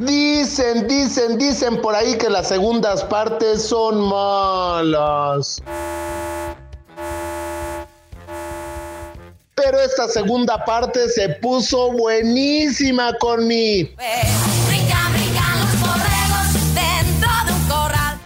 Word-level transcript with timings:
Dicen, 0.00 0.88
dicen, 0.88 1.36
dicen 1.36 1.82
por 1.82 1.94
ahí 1.94 2.16
que 2.16 2.30
las 2.30 2.48
segundas 2.48 3.04
partes 3.04 3.62
son 3.62 4.00
malas. 4.00 5.62
Pero 9.54 9.78
esta 9.78 10.08
segunda 10.08 10.64
parte 10.64 11.06
se 11.10 11.28
puso 11.42 11.92
buenísima 11.92 13.12
con 13.18 13.46
mi... 13.46 13.94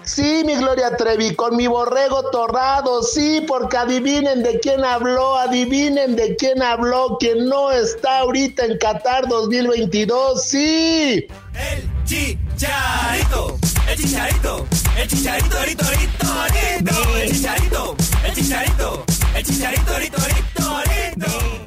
Sí, 0.04 0.44
mi 0.46 0.54
Gloria 0.54 0.96
Trevi, 0.96 1.34
con 1.34 1.56
mi 1.56 1.66
borrego 1.66 2.30
torrado, 2.30 3.02
sí, 3.02 3.44
porque 3.48 3.78
adivinen 3.78 4.44
de 4.44 4.60
quién 4.60 4.84
habló, 4.84 5.34
adivinen 5.38 6.14
de 6.14 6.36
quién 6.36 6.62
habló, 6.62 7.16
quien 7.18 7.48
no 7.48 7.72
está 7.72 8.20
ahorita 8.20 8.64
en 8.64 8.78
Qatar 8.78 9.26
2022, 9.26 10.40
sí. 10.40 11.26
El 11.54 11.88
chicharito, 12.04 13.58
el 13.88 13.96
chicharito, 13.96 14.66
el 14.96 15.08
chicharito, 15.08 15.62
rito, 15.64 15.84
rito, 15.90 16.26
rito, 16.48 17.16
el 17.16 17.30
chicharito, 17.30 17.96
el 18.24 18.34
chicharito, 18.34 19.04
el 19.34 19.44
chicharito, 19.44 19.98
rito, 19.98 20.18
rito, 20.18 20.82
rito. 20.84 21.63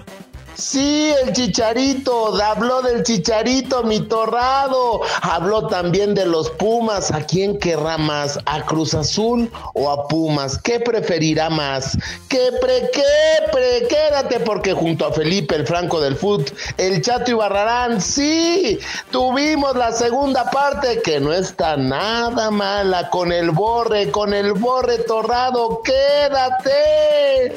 Sí, 0.57 1.13
el 1.23 1.33
chicharito, 1.33 2.35
habló 2.41 2.81
del 2.81 3.03
chicharito, 3.03 3.83
mi 3.83 3.99
torrado. 3.99 5.01
Habló 5.21 5.67
también 5.67 6.15
de 6.15 6.25
los 6.25 6.49
Pumas. 6.49 7.11
¿A 7.11 7.23
quién 7.23 7.59
querrá 7.59 7.99
más? 7.99 8.39
¿A 8.45 8.65
Cruz 8.65 8.95
Azul 8.95 9.51
o 9.75 9.91
a 9.91 10.07
Pumas? 10.07 10.57
¿Qué 10.57 10.79
preferirá 10.79 11.51
más? 11.51 11.95
¿Qué 12.27 12.49
pre, 12.59 12.89
qué 12.91 13.03
pre? 13.51 13.87
Quédate 13.87 14.39
porque 14.39 14.73
junto 14.73 15.05
a 15.05 15.13
Felipe 15.13 15.55
el 15.55 15.67
Franco 15.67 16.01
del 16.01 16.15
Foot, 16.15 16.49
el 16.77 17.03
Chato 17.03 17.29
y 17.29 17.35
Barrarán, 17.35 18.01
sí, 18.01 18.79
tuvimos 19.11 19.75
la 19.75 19.91
segunda 19.91 20.49
parte 20.49 21.03
que 21.03 21.19
no 21.19 21.33
está 21.33 21.77
nada 21.77 22.49
mala 22.49 23.11
con 23.11 23.31
el 23.31 23.51
borre, 23.51 24.09
con 24.09 24.33
el 24.33 24.53
borre 24.53 24.97
torrado. 24.99 25.83
Quédate. 25.83 27.53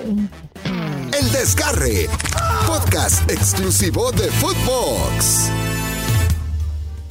El 1.21 1.31
Desgarre, 1.33 2.09
podcast 2.67 3.31
exclusivo 3.31 4.11
de 4.11 4.31
Footbox. 4.31 5.51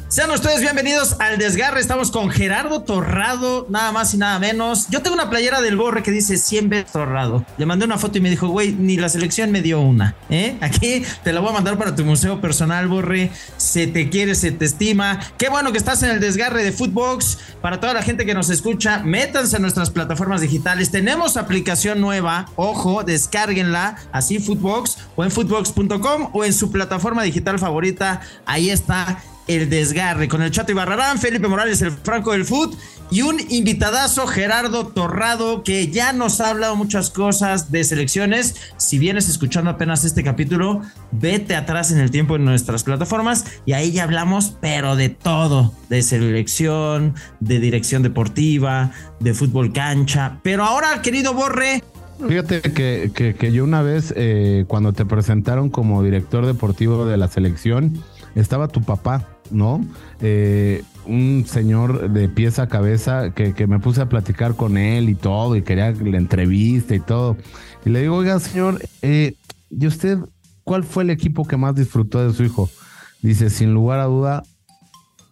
Sean 0.09 0.31
ustedes 0.31 0.61
bienvenidos 0.61 1.17
al 1.19 1.38
desgarre. 1.38 1.79
Estamos 1.79 2.09
con 2.09 2.31
Gerardo 2.31 2.81
Torrado, 2.81 3.67
nada 3.69 3.91
más 3.91 4.11
y 4.16 4.17
nada 4.17 4.39
menos. 4.39 4.88
Yo 4.89 5.03
tengo 5.03 5.13
una 5.13 5.29
playera 5.29 5.61
del 5.61 5.77
Borre 5.77 6.01
que 6.01 6.09
dice 6.09 6.39
100 6.39 6.67
veces 6.67 6.91
Torrado. 6.91 7.45
Le 7.59 7.67
mandé 7.67 7.85
una 7.85 7.99
foto 7.99 8.17
y 8.17 8.21
me 8.21 8.31
dijo, 8.31 8.47
güey, 8.47 8.71
ni 8.71 8.97
la 8.97 9.07
selección 9.07 9.51
me 9.51 9.61
dio 9.61 9.79
una. 9.79 10.16
¿eh? 10.31 10.57
Aquí 10.61 11.03
te 11.23 11.31
la 11.31 11.41
voy 11.41 11.51
a 11.51 11.53
mandar 11.53 11.77
para 11.77 11.95
tu 11.95 12.03
museo 12.05 12.41
personal, 12.41 12.88
Borre. 12.88 13.29
Se 13.57 13.85
te 13.85 14.09
quiere, 14.09 14.33
se 14.33 14.51
te 14.51 14.66
estima. 14.66 15.19
Qué 15.38 15.47
bueno 15.47 15.71
que 15.71 15.77
estás 15.77 16.01
en 16.01 16.09
el 16.09 16.19
desgarre 16.19 16.63
de 16.63 16.71
Footbox. 16.71 17.38
Para 17.61 17.79
toda 17.79 17.94
la 17.94 18.01
gente 18.01 18.25
que 18.25 18.33
nos 18.33 18.49
escucha, 18.49 19.03
métanse 19.03 19.57
a 19.57 19.59
nuestras 19.59 19.91
plataformas 19.91 20.41
digitales. 20.41 20.89
Tenemos 20.89 21.38
aplicación 21.38 22.01
nueva. 22.01 22.47
Ojo, 22.55 23.03
descárguenla. 23.03 23.97
Así 24.11 24.39
Footbox 24.39 24.97
o 25.16 25.23
en 25.23 25.29
footbox.com 25.29 26.31
o 26.33 26.45
en 26.45 26.53
su 26.53 26.71
plataforma 26.71 27.21
digital 27.21 27.59
favorita. 27.59 28.21
Ahí 28.47 28.71
está 28.71 29.19
el 29.50 29.67
desgarre 29.67 30.28
con 30.28 30.44
el 30.44 30.52
Chato 30.52 30.72
Ibarrarán, 30.72 31.17
Felipe 31.17 31.47
Morales, 31.47 31.81
el 31.81 31.92
Franco 31.92 32.33
del 32.33 32.45
Foot 32.45 32.78
y 33.09 33.23
un 33.23 33.39
invitadazo, 33.50 34.28
Gerardo 34.28 34.86
Torrado, 34.88 35.64
que 35.64 35.89
ya 35.89 36.14
nos 36.14 36.39
ha 36.39 36.52
hablado 36.52 36.75
muchas 36.75 37.09
cosas 37.09 37.72
de 37.72 37.83
selecciones. 37.83 38.73
Si 38.78 39.00
vienes 39.00 39.28
escuchando 39.28 39.72
apenas 39.72 40.06
este 40.06 40.23
capítulo, 40.23 40.83
vete 41.11 41.56
atrás 41.56 41.91
en 41.91 41.97
el 41.97 42.11
tiempo 42.11 42.36
en 42.36 42.45
nuestras 42.45 42.83
plataformas 42.83 43.45
y 43.66 43.73
ahí 43.73 43.91
ya 43.91 44.03
hablamos, 44.03 44.56
pero 44.61 44.95
de 44.95 45.09
todo, 45.09 45.73
de 45.89 46.03
selección, 46.03 47.16
de 47.39 47.59
dirección 47.59 48.03
deportiva, 48.03 48.91
de 49.19 49.34
fútbol 49.34 49.73
cancha. 49.73 50.39
Pero 50.44 50.63
ahora, 50.63 51.02
querido 51.02 51.34
Borre, 51.34 51.84
Fíjate 52.28 52.62
que, 52.62 53.12
que, 53.16 53.34
que 53.34 53.52
yo 53.53 53.63
una 53.63 53.81
vez, 53.81 54.13
eh, 54.16 54.66
cuando 54.68 54.91
te 54.91 55.06
presentaron 55.06 55.69
como 55.69 56.03
director 56.03 56.46
deportivo 56.46 57.06
de 57.06 57.16
la 57.16 57.29
selección, 57.29 58.03
estaba 58.39 58.67
tu 58.67 58.81
papá, 58.81 59.27
¿no? 59.51 59.85
Eh, 60.22 60.83
un 61.05 61.45
señor 61.47 62.11
de 62.11 62.29
pies 62.29 62.59
a 62.59 62.67
cabeza 62.67 63.33
que, 63.33 63.53
que, 63.53 63.67
me 63.67 63.79
puse 63.79 64.01
a 64.01 64.09
platicar 64.09 64.55
con 64.55 64.77
él 64.77 65.09
y 65.09 65.16
todo, 65.16 65.55
y 65.55 65.61
quería 65.61 65.91
la 65.91 66.17
entrevista 66.17 66.95
y 66.95 66.99
todo. 66.99 67.38
Y 67.85 67.89
le 67.89 68.01
digo, 68.01 68.16
oiga, 68.16 68.39
señor, 68.39 68.81
eh, 69.01 69.35
¿y 69.69 69.88
usted 69.88 70.19
cuál 70.63 70.83
fue 70.83 71.03
el 71.03 71.09
equipo 71.09 71.45
que 71.47 71.57
más 71.57 71.75
disfrutó 71.75 72.25
de 72.25 72.33
su 72.33 72.44
hijo? 72.44 72.69
Dice, 73.22 73.49
sin 73.49 73.73
lugar 73.73 73.99
a 73.99 74.05
duda, 74.05 74.44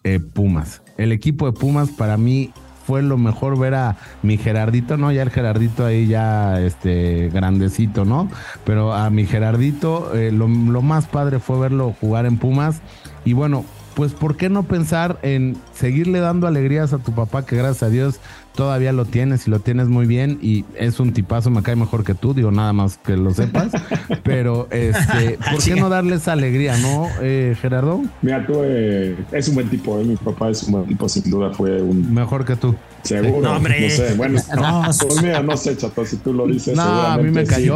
eh, 0.03 0.19
Pumas. 0.19 0.81
El 0.97 1.11
equipo 1.11 1.45
de 1.45 1.53
Pumas 1.53 1.89
para 1.89 2.17
mí 2.17 2.51
fue 2.87 3.01
lo 3.01 3.17
mejor 3.17 3.59
ver 3.59 3.75
a 3.75 3.97
mi 4.23 4.37
Gerardito, 4.37 4.95
¿no? 4.95 5.11
Ya 5.11 5.21
el 5.23 5.29
Gerardito 5.29 5.85
ahí 5.85 6.07
ya, 6.07 6.61
este, 6.61 7.29
grandecito, 7.33 8.05
¿no? 8.05 8.29
Pero 8.63 8.93
a 8.93 9.09
mi 9.09 9.25
Gerardito, 9.25 10.15
eh, 10.15 10.31
lo, 10.31 10.47
lo, 10.47 10.81
más 10.81 11.05
padre 11.05 11.39
fue 11.39 11.59
verlo 11.59 11.93
jugar 11.99 12.25
en 12.25 12.37
Pumas. 12.37 12.81
Y 13.25 13.33
bueno, 13.33 13.65
pues 13.93 14.13
¿por 14.13 14.37
qué 14.37 14.47
no 14.47 14.63
pensar 14.63 15.19
en 15.21 15.57
seguirle 15.73 16.21
dando 16.21 16.47
alegrías 16.47 16.93
a 16.93 16.99
tu 16.99 17.11
papá, 17.11 17.45
que 17.45 17.57
gracias 17.57 17.83
a 17.83 17.89
Dios 17.89 18.21
todavía 18.57 18.91
lo 18.91 19.05
tienes 19.05 19.47
y 19.47 19.51
lo 19.51 19.59
tienes 19.59 19.87
muy 19.87 20.07
bien 20.07 20.39
y 20.41 20.65
es 20.75 20.99
un 20.99 21.13
tipazo, 21.13 21.51
me 21.51 21.61
cae 21.61 21.75
mejor 21.75 22.03
que 22.03 22.15
tú, 22.15 22.33
digo 22.33 22.49
nada 22.51 22.73
más 22.73 22.97
que 22.97 23.15
lo 23.15 23.31
sepas, 23.31 23.71
pero 24.23 24.67
este, 24.71 25.37
¿por 25.51 25.63
qué 25.63 25.75
no 25.75 25.89
darle 25.89 26.15
esa 26.15 26.33
alegría, 26.33 26.75
no, 26.77 27.07
eh, 27.21 27.55
Gerardo? 27.61 28.01
Mira, 28.23 28.45
tú 28.47 28.53
eh, 28.63 29.15
es 29.31 29.47
un 29.47 29.55
buen 29.55 29.69
tipo, 29.69 29.99
eh, 29.99 30.03
mi 30.03 30.15
papá 30.15 30.49
es 30.49 30.63
un 30.63 30.71
buen 30.71 30.87
tipo, 30.87 31.07
sin 31.07 31.29
duda 31.29 31.53
fue 31.53 31.79
un... 31.83 32.11
Mejor 32.11 32.43
que 32.45 32.55
tú. 32.55 32.75
Seguro, 33.03 33.47
No, 33.47 33.57
hombre. 33.57 33.79
no 33.79 33.89
sé, 33.91 34.15
bueno, 34.15 34.41
No. 34.55 34.81
pues 35.07 35.21
mira, 35.21 35.43
no 35.43 35.55
sé, 35.55 35.77
chato, 35.77 36.03
si 36.03 36.17
tú 36.17 36.33
lo 36.33 36.47
dices, 36.47 36.75
No, 36.75 36.81
a 36.83 37.17
mí 37.17 37.29
me 37.29 37.45
sí. 37.45 37.69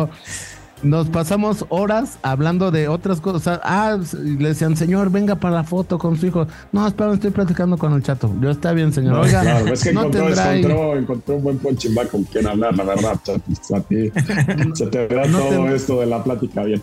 Nos 0.83 1.09
pasamos 1.09 1.65
horas 1.69 2.17
hablando 2.23 2.71
de 2.71 2.87
otras 2.87 3.21
cosas. 3.21 3.59
Ah, 3.63 3.97
le 4.13 4.49
decían, 4.49 4.75
señor, 4.75 5.11
venga 5.11 5.35
para 5.35 5.55
la 5.55 5.63
foto 5.63 5.99
con 5.99 6.17
su 6.17 6.27
hijo. 6.27 6.47
No, 6.71 6.87
espera, 6.87 7.13
estoy 7.13 7.31
platicando 7.31 7.77
con 7.77 7.93
el 7.93 8.01
chato. 8.01 8.33
Yo 8.41 8.49
está 8.49 8.73
bien, 8.73 8.91
señor. 8.91 9.13
No, 9.13 9.21
Oiga, 9.21 9.41
claro, 9.41 9.73
es 9.73 9.83
que 9.83 9.93
no 9.93 10.01
encontró, 10.01 10.25
tendrá 10.25 10.55
encontró, 10.55 10.97
encontró 10.97 11.35
un 11.35 11.43
buen 11.43 11.57
ponchimba 11.59 12.05
con 12.05 12.23
quien 12.23 12.47
hablar, 12.47 12.75
la 12.75 12.83
verdad, 12.83 13.19
chato, 13.23 13.41
a 13.75 13.81
ti 13.81 14.11
se 14.73 14.87
te 14.87 15.07
da 15.07 15.25
No 15.25 15.39
todo 15.39 15.67
esto 15.69 15.99
de 15.99 16.05
la 16.07 16.23
plática 16.23 16.63
bien. 16.63 16.81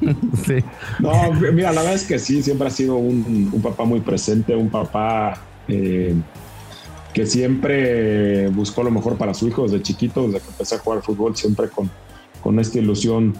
Sí. 0.46 0.56
No, 1.00 1.32
mira, 1.32 1.72
la 1.72 1.80
verdad 1.80 1.94
es 1.94 2.04
que 2.04 2.18
sí, 2.18 2.42
siempre 2.42 2.68
ha 2.68 2.70
sido 2.70 2.96
un, 2.96 3.50
un 3.52 3.62
papá 3.62 3.84
muy 3.84 4.00
presente, 4.00 4.54
un 4.54 4.68
papá 4.68 5.36
eh, 5.66 6.14
que 7.12 7.26
siempre 7.26 8.48
buscó 8.48 8.82
lo 8.82 8.90
mejor 8.90 9.16
para 9.16 9.34
su 9.34 9.48
hijo 9.48 9.64
desde 9.64 9.82
chiquito, 9.82 10.26
desde 10.26 10.40
que 10.40 10.48
empecé 10.48 10.74
a 10.76 10.78
jugar 10.78 11.02
fútbol, 11.02 11.36
siempre 11.36 11.68
con, 11.68 11.90
con 12.50 12.58
esta 12.58 12.80
ilusión 12.80 13.34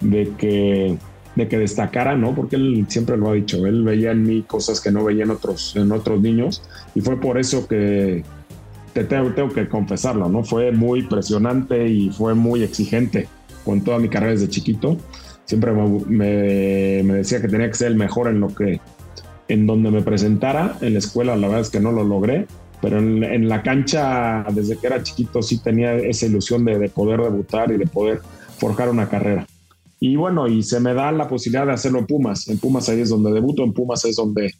de 0.00 0.32
que, 0.36 0.98
de 1.36 1.46
que 1.46 1.56
destacara, 1.56 2.16
¿no? 2.16 2.34
Porque 2.34 2.56
él 2.56 2.84
siempre 2.88 3.16
lo 3.16 3.30
ha 3.30 3.34
dicho, 3.34 3.64
él 3.64 3.84
veía 3.84 4.10
en 4.10 4.24
mí 4.24 4.42
cosas 4.42 4.80
que 4.80 4.90
no 4.90 5.04
veía 5.04 5.22
en 5.22 5.30
otros, 5.30 5.76
en 5.76 5.92
otros 5.92 6.20
niños 6.20 6.62
y 6.92 7.00
fue 7.00 7.20
por 7.20 7.38
eso 7.38 7.68
que 7.68 8.24
te 8.92 9.04
tengo, 9.04 9.30
tengo 9.34 9.50
que 9.50 9.68
confesarlo, 9.68 10.28
¿no? 10.28 10.42
Fue 10.42 10.72
muy 10.72 11.02
presionante 11.04 11.86
y 11.88 12.10
fue 12.10 12.34
muy 12.34 12.64
exigente 12.64 13.28
con 13.64 13.82
toda 13.82 14.00
mi 14.00 14.08
carrera 14.08 14.32
desde 14.32 14.48
chiquito 14.48 14.96
siempre 15.44 15.70
me, 15.70 15.88
me- 16.08 17.02
me 17.04 17.14
decía 17.18 17.40
que 17.40 17.46
tenía 17.46 17.68
que 17.68 17.74
ser 17.76 17.86
el 17.92 17.96
mejor 17.96 18.26
en 18.26 18.40
lo 18.40 18.48
que 18.52 18.80
en 19.46 19.64
donde 19.68 19.92
me 19.92 20.02
presentara 20.02 20.76
en 20.80 20.94
la 20.94 20.98
escuela 20.98 21.36
la 21.36 21.46
verdad 21.46 21.60
es 21.62 21.70
que 21.70 21.78
no 21.78 21.92
lo 21.92 22.02
logré 22.02 22.46
pero 22.82 22.98
en, 22.98 23.22
en 23.22 23.48
la 23.48 23.62
cancha 23.62 24.44
desde 24.52 24.76
que 24.76 24.86
era 24.88 25.02
chiquito 25.04 25.40
sí 25.42 25.58
tenía 25.62 25.94
esa 25.94 26.26
ilusión 26.26 26.64
de, 26.64 26.78
de 26.80 26.88
poder 26.88 27.20
debutar 27.20 27.70
y 27.72 27.76
de 27.78 27.86
poder 27.86 28.20
forjar 28.58 28.88
una 28.90 29.08
carrera 29.08 29.46
y 30.00 30.16
bueno 30.16 30.46
y 30.48 30.62
se 30.62 30.78
me 30.80 30.92
da 30.94 31.10
la 31.12 31.28
posibilidad 31.28 31.66
de 31.66 31.72
hacerlo 31.72 31.98
en 32.00 32.06
Pumas 32.06 32.48
en 32.48 32.58
Pumas 32.58 32.88
ahí 32.88 33.00
es 33.00 33.08
donde 33.10 33.32
debuto 33.32 33.64
en 33.64 33.72
Pumas 33.72 34.04
es 34.04 34.16
donde 34.16 34.52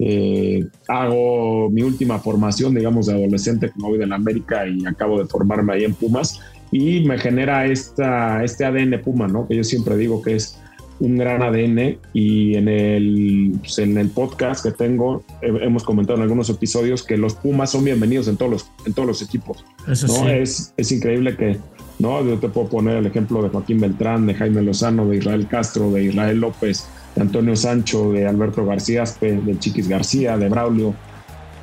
eh, 0.00 0.64
hago 0.88 1.70
mi 1.70 1.82
última 1.82 2.18
formación 2.18 2.74
digamos 2.74 3.06
de 3.06 3.14
adolescente 3.14 3.70
como 3.70 3.88
voy 3.90 3.98
de 3.98 4.06
la 4.06 4.16
América 4.16 4.66
y 4.66 4.84
acabo 4.86 5.18
de 5.20 5.26
formarme 5.26 5.72
ahí 5.74 5.84
en 5.84 5.94
Pumas 5.94 6.40
y 6.72 7.04
me 7.04 7.18
genera 7.18 7.66
esta, 7.66 8.42
este 8.42 8.64
ADN 8.64 9.00
Puma, 9.00 9.28
¿no? 9.28 9.46
Que 9.46 9.54
yo 9.54 9.62
siempre 9.62 9.96
digo 9.96 10.20
que 10.22 10.34
es 10.34 10.58
un 10.98 11.16
gran 11.16 11.40
ADN 11.40 11.98
y 12.12 12.56
en 12.56 12.66
el, 12.68 13.52
pues, 13.60 13.78
en 13.78 13.96
el 13.96 14.10
podcast 14.10 14.64
que 14.64 14.72
tengo 14.72 15.22
he- 15.40 15.64
hemos 15.64 15.84
comentado 15.84 16.16
en 16.16 16.22
algunos 16.22 16.50
episodios 16.50 17.04
que 17.04 17.16
los 17.16 17.34
Pumas 17.36 17.70
son 17.70 17.84
bienvenidos 17.84 18.26
en 18.26 18.36
todos 18.36 18.50
los, 18.50 18.66
en 18.86 18.92
todos 18.92 19.06
los 19.06 19.22
equipos. 19.22 19.64
Eso 19.86 20.08
¿no? 20.08 20.14
sí. 20.14 20.22
Es, 20.30 20.74
es 20.76 20.90
increíble 20.90 21.36
que, 21.36 21.58
¿no? 22.04 22.22
Yo 22.24 22.38
te 22.38 22.48
puedo 22.48 22.68
poner 22.68 22.98
el 22.98 23.06
ejemplo 23.06 23.42
de 23.42 23.48
Joaquín 23.48 23.80
Beltrán, 23.80 24.26
de 24.26 24.34
Jaime 24.34 24.62
Lozano, 24.62 25.08
de 25.08 25.16
Israel 25.16 25.46
Castro, 25.48 25.90
de 25.90 26.04
Israel 26.04 26.38
López, 26.38 26.86
de 27.16 27.22
Antonio 27.22 27.56
Sancho, 27.56 28.12
de 28.12 28.26
Alberto 28.26 28.64
García 28.66 29.02
Aspe, 29.02 29.32
de 29.32 29.58
Chiquis 29.58 29.88
García, 29.88 30.36
de 30.36 30.48
Braulio, 30.48 30.94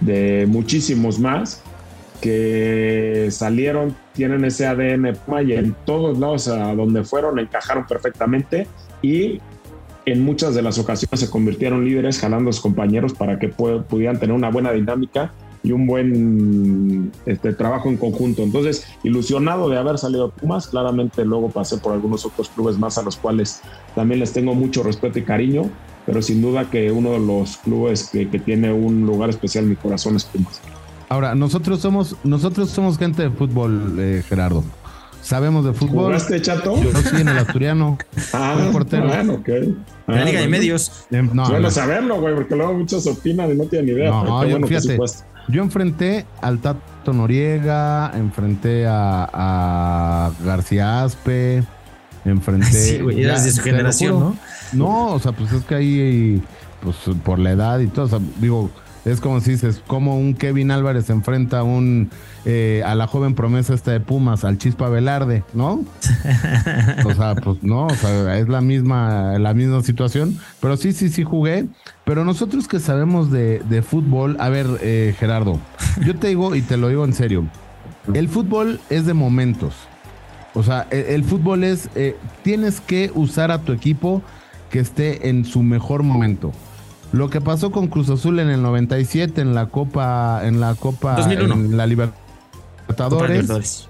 de 0.01 0.45
muchísimos 0.49 1.19
más 1.19 1.61
que 2.19 3.27
salieron, 3.31 3.95
tienen 4.13 4.45
ese 4.45 4.65
ADN 4.67 5.17
y 5.45 5.53
en 5.53 5.75
todos 5.85 6.19
lados 6.19 6.47
a 6.47 6.73
donde 6.75 7.03
fueron 7.03 7.39
encajaron 7.39 7.85
perfectamente 7.87 8.67
y 9.01 9.39
en 10.05 10.23
muchas 10.23 10.55
de 10.55 10.61
las 10.61 10.77
ocasiones 10.79 11.19
se 11.19 11.29
convirtieron 11.29 11.85
líderes 11.85 12.19
jalando 12.19 12.49
a 12.49 12.53
sus 12.53 12.61
compañeros 12.61 13.13
para 13.13 13.37
que 13.39 13.51
pu- 13.51 13.83
pudieran 13.85 14.19
tener 14.19 14.35
una 14.35 14.49
buena 14.49 14.71
dinámica 14.71 15.33
y 15.63 15.71
un 15.71 15.85
buen 15.87 17.11
este, 17.25 17.53
trabajo 17.53 17.89
en 17.89 17.97
conjunto. 17.97 18.41
Entonces, 18.43 18.85
ilusionado 19.03 19.69
de 19.69 19.77
haber 19.77 19.97
salido 19.97 20.27
de 20.29 20.33
Pumas, 20.41 20.67
claramente 20.67 21.23
luego 21.25 21.49
pasé 21.49 21.77
por 21.77 21.93
algunos 21.93 22.25
otros 22.25 22.49
clubes 22.49 22.77
más 22.77 22.97
a 22.97 23.03
los 23.03 23.15
cuales 23.17 23.61
también 23.95 24.19
les 24.19 24.33
tengo 24.33 24.55
mucho 24.55 24.81
respeto 24.83 25.19
y 25.19 25.23
cariño, 25.23 25.69
pero 26.05 26.21
sin 26.21 26.41
duda 26.41 26.69
que 26.69 26.91
uno 26.91 27.11
de 27.11 27.19
los 27.19 27.57
clubes 27.57 28.09
que, 28.11 28.27
que 28.29 28.39
tiene 28.39 28.73
un 28.73 29.05
lugar 29.05 29.29
especial 29.29 29.65
en 29.65 29.69
mi 29.71 29.75
corazón 29.75 30.15
es 30.15 30.23
Pumas. 30.25 30.59
Ahora, 31.09 31.35
nosotros 31.35 31.79
somos, 31.79 32.15
nosotros 32.23 32.69
somos 32.69 32.97
gente 32.97 33.21
de 33.23 33.29
fútbol, 33.29 33.95
eh, 33.99 34.23
Gerardo. 34.27 34.63
Sabemos 35.21 35.63
de 35.65 35.73
fútbol. 35.73 36.05
¿Jugaste, 36.05 36.41
Chato? 36.41 36.81
Yo 36.81 36.89
sí 36.99 37.17
en 37.21 37.27
el 37.27 37.37
asturiano. 37.37 37.97
Ah, 38.33 38.69
portero. 38.71 39.07
bueno, 39.07 39.33
ok. 39.33 39.47
La 40.07 40.21
Ah, 40.21 40.25
Liga 40.25 40.39
de. 40.41 40.47
Medios. 40.47 41.05
Eh, 41.11 41.21
no, 41.31 41.59
la- 41.59 41.69
saberlo, 41.69 42.19
güey, 42.19 42.33
porque 42.33 42.55
luego 42.55 42.73
muchos 42.73 43.05
opinan 43.05 43.51
y 43.51 43.55
no 43.55 43.65
tienen 43.65 43.95
idea. 43.95 44.09
No, 44.09 44.43
yo- 44.43 44.49
bueno 44.51 44.65
fíjate. 44.67 44.97
Yo 45.51 45.61
enfrenté 45.61 46.25
al 46.41 46.59
Tato 46.59 47.13
Noriega, 47.13 48.11
enfrenté 48.15 48.87
a, 48.87 49.29
a 49.31 50.31
García 50.45 51.03
Aspe, 51.03 51.63
enfrenté. 52.25 52.71
Sí, 52.71 52.99
güey, 52.99 53.21
eras 53.21 53.43
de 53.43 53.51
su 53.51 53.61
generación. 53.61 54.19
¿no? 54.19 54.37
No, 54.73 55.13
o 55.13 55.19
sea, 55.19 55.33
pues 55.33 55.51
es 55.51 55.63
que 55.65 55.75
ahí, 55.75 56.41
pues 56.81 56.95
por 57.23 57.37
la 57.37 57.51
edad 57.51 57.79
y 57.79 57.87
todo, 57.87 58.05
o 58.05 58.09
sea, 58.09 58.19
digo, 58.39 58.69
es 59.05 59.19
como 59.19 59.41
si 59.41 59.51
dices, 59.51 59.81
como 59.87 60.17
un 60.17 60.35
Kevin 60.35 60.69
Álvarez 60.71 61.09
enfrenta 61.09 61.59
a 61.59 61.63
un 61.63 62.11
eh, 62.45 62.83
a 62.85 62.93
la 62.95 63.07
joven 63.07 63.33
promesa 63.33 63.73
esta 63.73 63.91
de 63.91 63.99
Pumas, 63.99 64.43
al 64.43 64.57
Chispa 64.57 64.89
Velarde, 64.89 65.43
¿no? 65.53 65.83
O 67.05 67.13
sea, 67.13 67.35
pues 67.35 67.63
no, 67.63 67.87
o 67.87 67.95
sea, 67.95 68.37
es 68.37 68.47
la 68.47 68.61
misma, 68.61 69.39
la 69.39 69.53
misma 69.53 69.81
situación. 69.81 70.37
Pero 70.59 70.77
sí, 70.77 70.93
sí, 70.93 71.09
sí 71.09 71.23
jugué. 71.23 71.67
Pero 72.05 72.25
nosotros 72.25 72.67
que 72.67 72.79
sabemos 72.79 73.31
de, 73.31 73.59
de 73.59 73.81
fútbol, 73.81 74.37
a 74.39 74.49
ver, 74.49 74.67
eh, 74.81 75.15
Gerardo, 75.17 75.59
yo 76.05 76.15
te 76.15 76.27
digo 76.27 76.55
y 76.55 76.61
te 76.61 76.77
lo 76.77 76.89
digo 76.89 77.05
en 77.05 77.13
serio. 77.13 77.45
El 78.13 78.29
fútbol 78.29 78.79
es 78.89 79.05
de 79.05 79.13
momentos. 79.13 79.73
O 80.53 80.63
sea, 80.63 80.87
el, 80.91 81.05
el 81.05 81.23
fútbol 81.23 81.63
es, 81.63 81.89
eh, 81.95 82.15
tienes 82.43 82.81
que 82.81 83.11
usar 83.15 83.51
a 83.51 83.61
tu 83.61 83.71
equipo 83.71 84.21
que 84.69 84.79
esté 84.79 85.29
en 85.29 85.45
su 85.45 85.63
mejor 85.63 86.03
momento. 86.03 86.51
Lo 87.13 87.29
que 87.29 87.41
pasó 87.41 87.71
con 87.71 87.87
Cruz 87.87 88.09
Azul 88.09 88.39
en 88.39 88.49
el 88.49 88.61
97 88.61 89.41
en 89.41 89.53
la 89.53 89.67
Copa, 89.67 90.41
en 90.43 90.61
la 90.61 90.75
Copa, 90.75 91.17
2001. 91.17 91.53
en 91.53 91.77
la 91.77 91.85
Libertadores. 91.85 93.87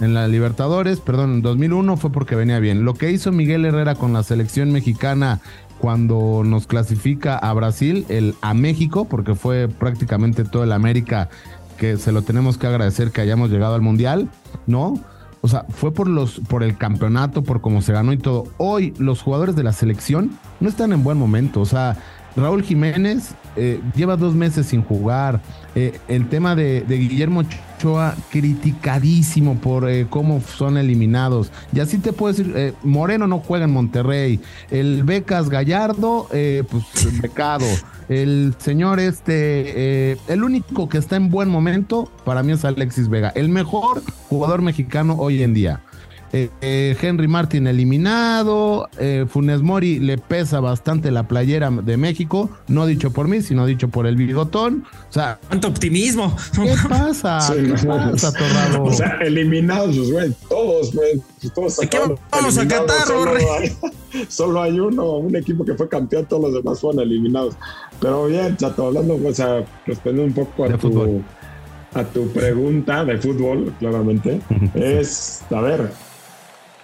en 0.00 0.14
la 0.14 0.28
Libertadores, 0.28 1.00
perdón, 1.00 1.34
en 1.34 1.42
2001 1.42 1.96
fue 1.96 2.12
porque 2.12 2.36
venía 2.36 2.60
bien. 2.60 2.84
Lo 2.84 2.94
que 2.94 3.10
hizo 3.10 3.32
Miguel 3.32 3.64
Herrera 3.64 3.96
con 3.96 4.12
la 4.12 4.22
selección 4.22 4.70
mexicana 4.70 5.40
cuando 5.78 6.42
nos 6.44 6.66
clasifica 6.66 7.36
a 7.36 7.52
Brasil, 7.52 8.06
el 8.08 8.34
a 8.40 8.54
México, 8.54 9.06
porque 9.06 9.34
fue 9.34 9.68
prácticamente 9.68 10.44
todo 10.44 10.64
el 10.64 10.72
América 10.72 11.28
que 11.76 11.96
se 11.96 12.12
lo 12.12 12.22
tenemos 12.22 12.56
que 12.56 12.68
agradecer 12.68 13.10
que 13.10 13.20
hayamos 13.20 13.50
llegado 13.50 13.74
al 13.74 13.82
Mundial, 13.82 14.28
¿no? 14.66 14.94
O 15.40 15.48
sea, 15.48 15.66
fue 15.68 15.92
por 15.92 16.08
los 16.08 16.40
por 16.48 16.62
el 16.62 16.78
campeonato, 16.78 17.42
por 17.42 17.60
cómo 17.60 17.82
se 17.82 17.92
ganó 17.92 18.12
y 18.12 18.16
todo. 18.16 18.44
Hoy 18.56 18.94
los 18.98 19.20
jugadores 19.20 19.56
de 19.56 19.62
la 19.62 19.72
selección 19.72 20.30
no 20.60 20.68
están 20.68 20.92
en 20.92 21.04
buen 21.04 21.18
momento, 21.18 21.60
o 21.60 21.66
sea, 21.66 21.98
Raúl 22.36 22.62
Jiménez 22.62 23.34
eh, 23.56 23.80
lleva 23.94 24.16
dos 24.16 24.34
meses 24.34 24.66
sin 24.66 24.82
jugar. 24.82 25.40
Eh, 25.74 25.98
el 26.08 26.28
tema 26.28 26.54
de, 26.54 26.82
de 26.82 26.96
Guillermo 26.96 27.40
Ochoa, 27.40 28.14
criticadísimo 28.30 29.56
por 29.56 29.88
eh, 29.88 30.06
cómo 30.08 30.40
son 30.40 30.76
eliminados. 30.76 31.50
Y 31.72 31.80
así 31.80 31.98
te 31.98 32.12
puedo 32.12 32.32
decir, 32.32 32.52
eh, 32.56 32.72
Moreno 32.82 33.26
no 33.26 33.40
juega 33.40 33.64
en 33.64 33.72
Monterrey. 33.72 34.40
El 34.70 35.02
Becas 35.04 35.48
Gallardo, 35.48 36.28
eh, 36.32 36.64
pues 36.70 36.84
becado. 37.20 37.66
El 38.08 38.54
señor 38.58 39.00
este, 39.00 40.18
el 40.28 40.44
único 40.44 40.90
que 40.90 40.98
está 40.98 41.16
en 41.16 41.30
buen 41.30 41.48
momento 41.48 42.10
para 42.26 42.42
mí 42.42 42.52
es 42.52 42.62
Alexis 42.66 43.08
Vega, 43.08 43.32
el 43.34 43.48
mejor 43.48 44.02
jugador 44.28 44.60
mexicano 44.60 45.16
hoy 45.18 45.42
en 45.42 45.54
día. 45.54 45.80
Eh, 46.36 46.50
eh, 46.62 46.96
Henry 47.00 47.28
Martin 47.28 47.68
eliminado, 47.68 48.88
eh, 48.98 49.24
Funes 49.28 49.62
Mori 49.62 50.00
le 50.00 50.18
pesa 50.18 50.58
bastante 50.58 51.12
la 51.12 51.28
playera 51.28 51.70
de 51.70 51.96
México, 51.96 52.50
no 52.66 52.86
dicho 52.86 53.12
por 53.12 53.28
mí, 53.28 53.40
sino 53.40 53.66
dicho 53.66 53.86
por 53.88 54.04
el 54.08 54.16
bigotón. 54.16 54.84
O 55.08 55.12
sea, 55.12 55.38
¿Cuánto 55.46 55.68
optimismo? 55.68 56.36
¿qué 56.52 56.74
pasa? 56.88 57.40
Sí, 57.40 57.54
¿Qué 57.54 57.86
no. 57.86 58.10
pasa, 58.10 58.32
Torrado? 58.32 58.82
O 58.82 58.92
sea, 58.92 59.18
eliminados, 59.20 59.96
pues, 59.96 60.10
güey, 60.10 60.34
todos, 60.48 60.92
güey. 60.92 61.22
pues, 61.40 61.54
Todos 61.54 61.76
¿De 61.76 61.88
qué 61.88 61.98
vamos 62.32 62.58
a 62.58 62.66
Qatar, 62.66 63.06
solo 63.06 63.30
hay, 63.54 63.72
solo 64.28 64.60
hay 64.60 64.80
uno, 64.80 65.18
un 65.18 65.36
equipo 65.36 65.64
que 65.64 65.74
fue 65.74 65.88
campeón, 65.88 66.26
todos 66.26 66.50
los 66.50 66.54
demás 66.64 66.80
fueron 66.80 67.00
eliminados. 67.00 67.54
Pero 68.00 68.26
bien, 68.26 68.56
Chato, 68.56 68.88
hablando, 68.88 69.20
o 69.24 69.32
sea, 69.32 69.64
respondiendo 69.86 70.40
un 70.40 70.46
poco 70.46 70.64
a 70.64 70.68
De 70.68 70.74
tu, 70.78 70.88
fútbol. 70.90 71.24
a 71.94 72.02
tu 72.02 72.26
pregunta 72.32 73.04
de 73.04 73.18
fútbol, 73.18 73.72
claramente, 73.78 74.40
es, 74.74 75.42
a 75.50 75.60
ver, 75.60 75.92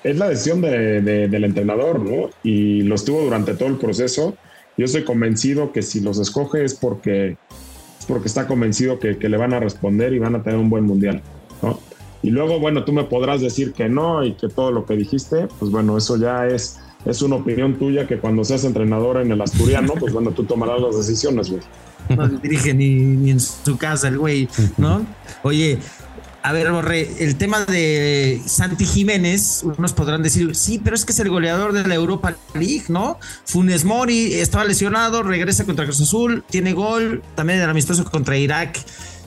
es 0.04 0.16
la 0.16 0.28
decisión 0.28 0.60
de- 0.60 1.00
de- 1.02 1.28
del 1.28 1.44
entrenador, 1.44 2.00
¿no? 2.00 2.30
Y 2.42 2.82
lo 2.82 2.94
estuvo 2.94 3.20
durante 3.22 3.54
todo 3.54 3.68
el 3.68 3.76
proceso. 3.76 4.36
Yo 4.76 4.84
estoy 4.86 5.04
convencido 5.04 5.72
que 5.72 5.82
si 5.82 6.00
los 6.00 6.18
escoge 6.18 6.64
es 6.64 6.74
porque, 6.74 7.36
es 7.98 8.06
porque 8.06 8.28
está 8.28 8.46
convencido 8.46 8.98
que, 8.98 9.18
que 9.18 9.28
le 9.28 9.36
van 9.36 9.52
a 9.52 9.60
responder 9.60 10.12
y 10.14 10.18
van 10.18 10.34
a 10.36 10.42
tener 10.42 10.58
un 10.58 10.70
buen 10.70 10.84
mundial, 10.84 11.20
¿no? 11.62 11.78
Y 12.22 12.30
luego, 12.30 12.58
bueno, 12.60 12.84
tú 12.84 12.92
me 12.92 13.04
podrás 13.04 13.40
decir 13.40 13.72
que 13.72 13.88
no 13.88 14.24
y 14.24 14.32
que 14.34 14.48
todo 14.48 14.70
lo 14.72 14.84
que 14.84 14.94
dijiste, 14.94 15.48
pues 15.58 15.70
bueno, 15.70 15.96
eso 15.96 16.16
ya 16.18 16.46
es, 16.46 16.78
es 17.06 17.22
una 17.22 17.36
opinión 17.36 17.78
tuya 17.78 18.06
que 18.06 18.18
cuando 18.18 18.44
seas 18.44 18.64
entrenador 18.64 19.18
en 19.22 19.32
el 19.32 19.40
asturiano, 19.40 19.94
pues 19.98 20.12
bueno, 20.12 20.30
tú 20.32 20.44
tomarás 20.44 20.80
las 20.82 20.96
decisiones, 20.98 21.50
güey. 21.50 21.62
No 22.14 22.26
dirige 22.28 22.74
ni, 22.74 22.90
ni 22.94 23.30
en 23.30 23.40
su 23.40 23.76
casa 23.78 24.08
el 24.08 24.18
güey, 24.18 24.48
¿no? 24.76 25.06
Oye, 25.42 25.78
a 26.42 26.52
ver, 26.52 26.70
Borre, 26.70 27.08
el 27.18 27.36
tema 27.36 27.64
de 27.66 28.40
Santi 28.46 28.86
Jiménez, 28.86 29.62
unos 29.62 29.92
podrán 29.92 30.22
decir, 30.22 30.54
sí, 30.56 30.80
pero 30.82 30.96
es 30.96 31.04
que 31.04 31.12
es 31.12 31.20
el 31.20 31.28
goleador 31.28 31.72
de 31.72 31.86
la 31.86 31.94
Europa 31.94 32.34
League, 32.54 32.84
¿no? 32.88 33.18
Funes 33.44 33.84
Mori 33.84 34.34
estaba 34.34 34.64
lesionado, 34.64 35.22
regresa 35.22 35.64
contra 35.64 35.84
Cruz 35.84 36.00
Azul, 36.00 36.42
tiene 36.48 36.72
gol, 36.72 37.22
también 37.34 37.60
el 37.60 37.68
amistoso 37.68 38.04
contra 38.04 38.38
Irak. 38.38 38.78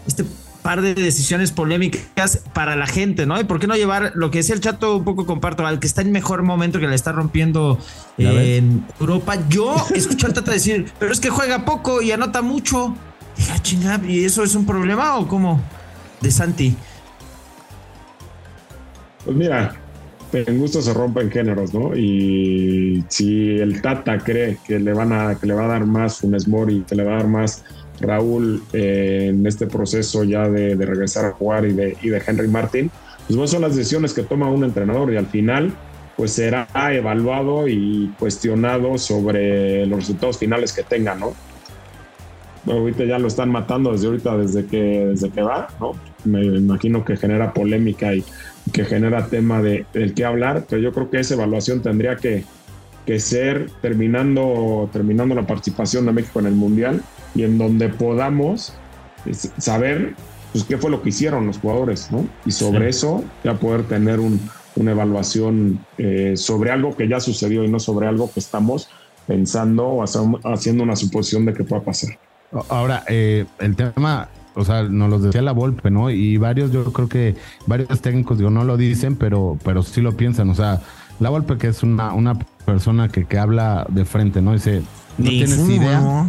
Este 0.07 0.25
par 0.63 0.81
de 0.81 0.95
decisiones 0.95 1.51
polémicas 1.51 2.39
para 2.53 2.75
la 2.75 2.87
gente, 2.87 3.25
¿no? 3.25 3.39
¿Y 3.39 3.43
por 3.43 3.59
qué 3.59 3.67
no 3.67 3.75
llevar 3.75 4.13
lo 4.15 4.31
que 4.31 4.39
es 4.39 4.49
el 4.49 4.61
chato? 4.61 4.97
Un 4.97 5.03
poco 5.03 5.25
comparto, 5.25 5.67
al 5.67 5.79
que 5.79 5.87
está 5.87 6.01
en 6.01 6.11
mejor 6.11 6.41
momento, 6.41 6.79
que 6.79 6.87
le 6.87 6.95
está 6.95 7.11
rompiendo 7.11 7.77
en 8.17 8.85
Europa. 8.99 9.37
Yo 9.49 9.75
escucho 9.93 10.25
al 10.25 10.33
Tata 10.33 10.51
decir, 10.51 10.91
pero 10.97 11.11
es 11.11 11.19
que 11.19 11.29
juega 11.29 11.65
poco 11.65 12.01
y 12.01 12.11
anota 12.11 12.41
mucho. 12.41 12.95
Dije, 13.37 13.51
"Ah, 13.53 13.61
chinga, 13.61 14.01
¿y 14.07 14.23
eso 14.23 14.43
es 14.43 14.55
un 14.55 14.65
problema 14.65 15.17
o 15.17 15.27
cómo? 15.27 15.61
De 16.21 16.31
Santi. 16.31 16.75
Pues 19.25 19.37
mira, 19.37 19.75
en 20.33 20.57
gusto 20.57 20.81
se 20.81 20.93
rompen 20.93 21.31
géneros, 21.31 21.73
¿no? 21.73 21.95
Y 21.95 23.03
si 23.07 23.57
el 23.59 23.81
Tata 23.81 24.17
cree 24.17 24.57
que 24.65 24.79
le 24.79 24.93
van 24.93 25.13
a, 25.13 25.35
que 25.35 25.47
le 25.47 25.53
va 25.53 25.65
a 25.65 25.67
dar 25.67 25.85
más 25.85 26.17
Funes 26.17 26.47
Mori, 26.47 26.83
que 26.87 26.95
le 26.95 27.03
va 27.03 27.13
a 27.13 27.17
dar 27.17 27.27
más 27.27 27.63
Raúl 27.99 28.63
eh, 28.73 29.27
en 29.29 29.45
este 29.45 29.67
proceso 29.67 30.23
ya 30.23 30.49
de, 30.49 30.75
regresar 30.75 31.25
a 31.25 31.31
jugar 31.31 31.65
y 31.65 31.73
de, 31.73 32.21
Henry 32.25 32.47
Martin, 32.47 32.91
pues 33.27 33.37
bueno, 33.37 33.47
son 33.47 33.61
las 33.61 33.75
decisiones 33.75 34.13
que 34.13 34.23
toma 34.23 34.49
un 34.49 34.63
entrenador 34.63 35.11
y 35.13 35.17
al 35.17 35.27
final 35.27 35.73
pues 36.17 36.31
será 36.33 36.67
evaluado 36.91 37.67
y 37.67 38.13
cuestionado 38.19 38.97
sobre 38.97 39.85
los 39.87 39.99
resultados 39.99 40.37
finales 40.37 40.71
que 40.73 40.83
tenga, 40.83 41.15
¿no? 41.15 41.33
Ahorita 42.67 43.03
ya 43.03 43.19
lo 43.19 43.27
están 43.27 43.49
matando 43.49 43.91
desde 43.91 44.07
ahorita, 44.07 44.37
desde 44.37 44.65
que, 44.65 45.07
desde 45.07 45.29
que 45.31 45.41
va, 45.41 45.67
¿no? 45.79 45.93
Me 46.23 46.45
imagino 46.45 47.03
que 47.03 47.17
genera 47.17 47.51
polémica 47.53 48.13
y 48.13 48.23
que 48.71 48.85
genera 48.85 49.27
tema 49.27 49.61
de, 49.61 49.85
del 49.93 50.13
que 50.13 50.25
hablar, 50.25 50.65
pero 50.69 50.81
yo 50.81 50.93
creo 50.93 51.09
que 51.09 51.19
esa 51.19 51.33
evaluación 51.33 51.81
tendría 51.81 52.15
que, 52.15 52.43
que 53.05 53.19
ser 53.19 53.69
terminando, 53.81 54.89
terminando 54.93 55.35
la 55.35 55.45
participación 55.45 56.05
de 56.05 56.13
México 56.13 56.39
en 56.39 56.47
el 56.47 56.55
Mundial 56.55 57.01
y 57.35 57.43
en 57.43 57.57
donde 57.57 57.89
podamos 57.89 58.73
es, 59.25 59.51
saber 59.57 60.15
pues, 60.51 60.63
qué 60.63 60.77
fue 60.77 60.89
lo 60.89 61.01
que 61.01 61.09
hicieron 61.09 61.47
los 61.47 61.57
jugadores, 61.57 62.11
¿no? 62.11 62.27
Y 62.45 62.51
sobre 62.51 62.89
eso 62.89 63.23
ya 63.43 63.55
poder 63.55 63.83
tener 63.83 64.19
un, 64.19 64.39
una 64.75 64.91
evaluación 64.91 65.85
eh, 65.97 66.33
sobre 66.35 66.71
algo 66.71 66.95
que 66.95 67.07
ya 67.07 67.19
sucedió 67.19 67.63
y 67.63 67.67
no 67.67 67.79
sobre 67.79 68.07
algo 68.07 68.31
que 68.31 68.39
estamos 68.39 68.89
pensando 69.27 69.87
o 69.87 70.03
haciendo 70.03 70.83
una 70.83 70.95
suposición 70.95 71.45
de 71.45 71.53
que 71.53 71.63
pueda 71.63 71.81
pasar. 71.81 72.17
Ahora, 72.69 73.03
eh, 73.07 73.45
el 73.59 73.75
tema, 73.75 74.29
o 74.55 74.63
sea, 74.65 74.83
nos 74.83 75.09
lo 75.09 75.19
decía 75.19 75.41
la 75.41 75.51
Volpe, 75.51 75.89
¿no? 75.91 76.09
Y 76.09 76.37
varios, 76.37 76.71
yo 76.71 76.83
creo 76.93 77.07
que 77.09 77.35
varios 77.67 78.01
técnicos, 78.01 78.37
digo, 78.37 78.49
no 78.49 78.63
lo 78.63 78.77
dicen, 78.77 79.15
pero, 79.15 79.57
pero 79.63 79.83
sí 79.83 80.01
lo 80.01 80.15
piensan. 80.15 80.49
O 80.49 80.55
sea, 80.55 80.81
la 81.19 81.29
Volpe, 81.29 81.57
que 81.57 81.67
es 81.67 81.83
una, 81.83 82.13
una 82.13 82.35
persona 82.65 83.09
que, 83.09 83.25
que 83.25 83.37
habla 83.39 83.85
de 83.89 84.05
frente, 84.05 84.41
¿no? 84.41 84.53
Dice, 84.53 84.81
no 85.17 85.25
Ni 85.29 85.37
tienes 85.43 85.55
fumo, 85.55 85.71
idea, 85.71 86.25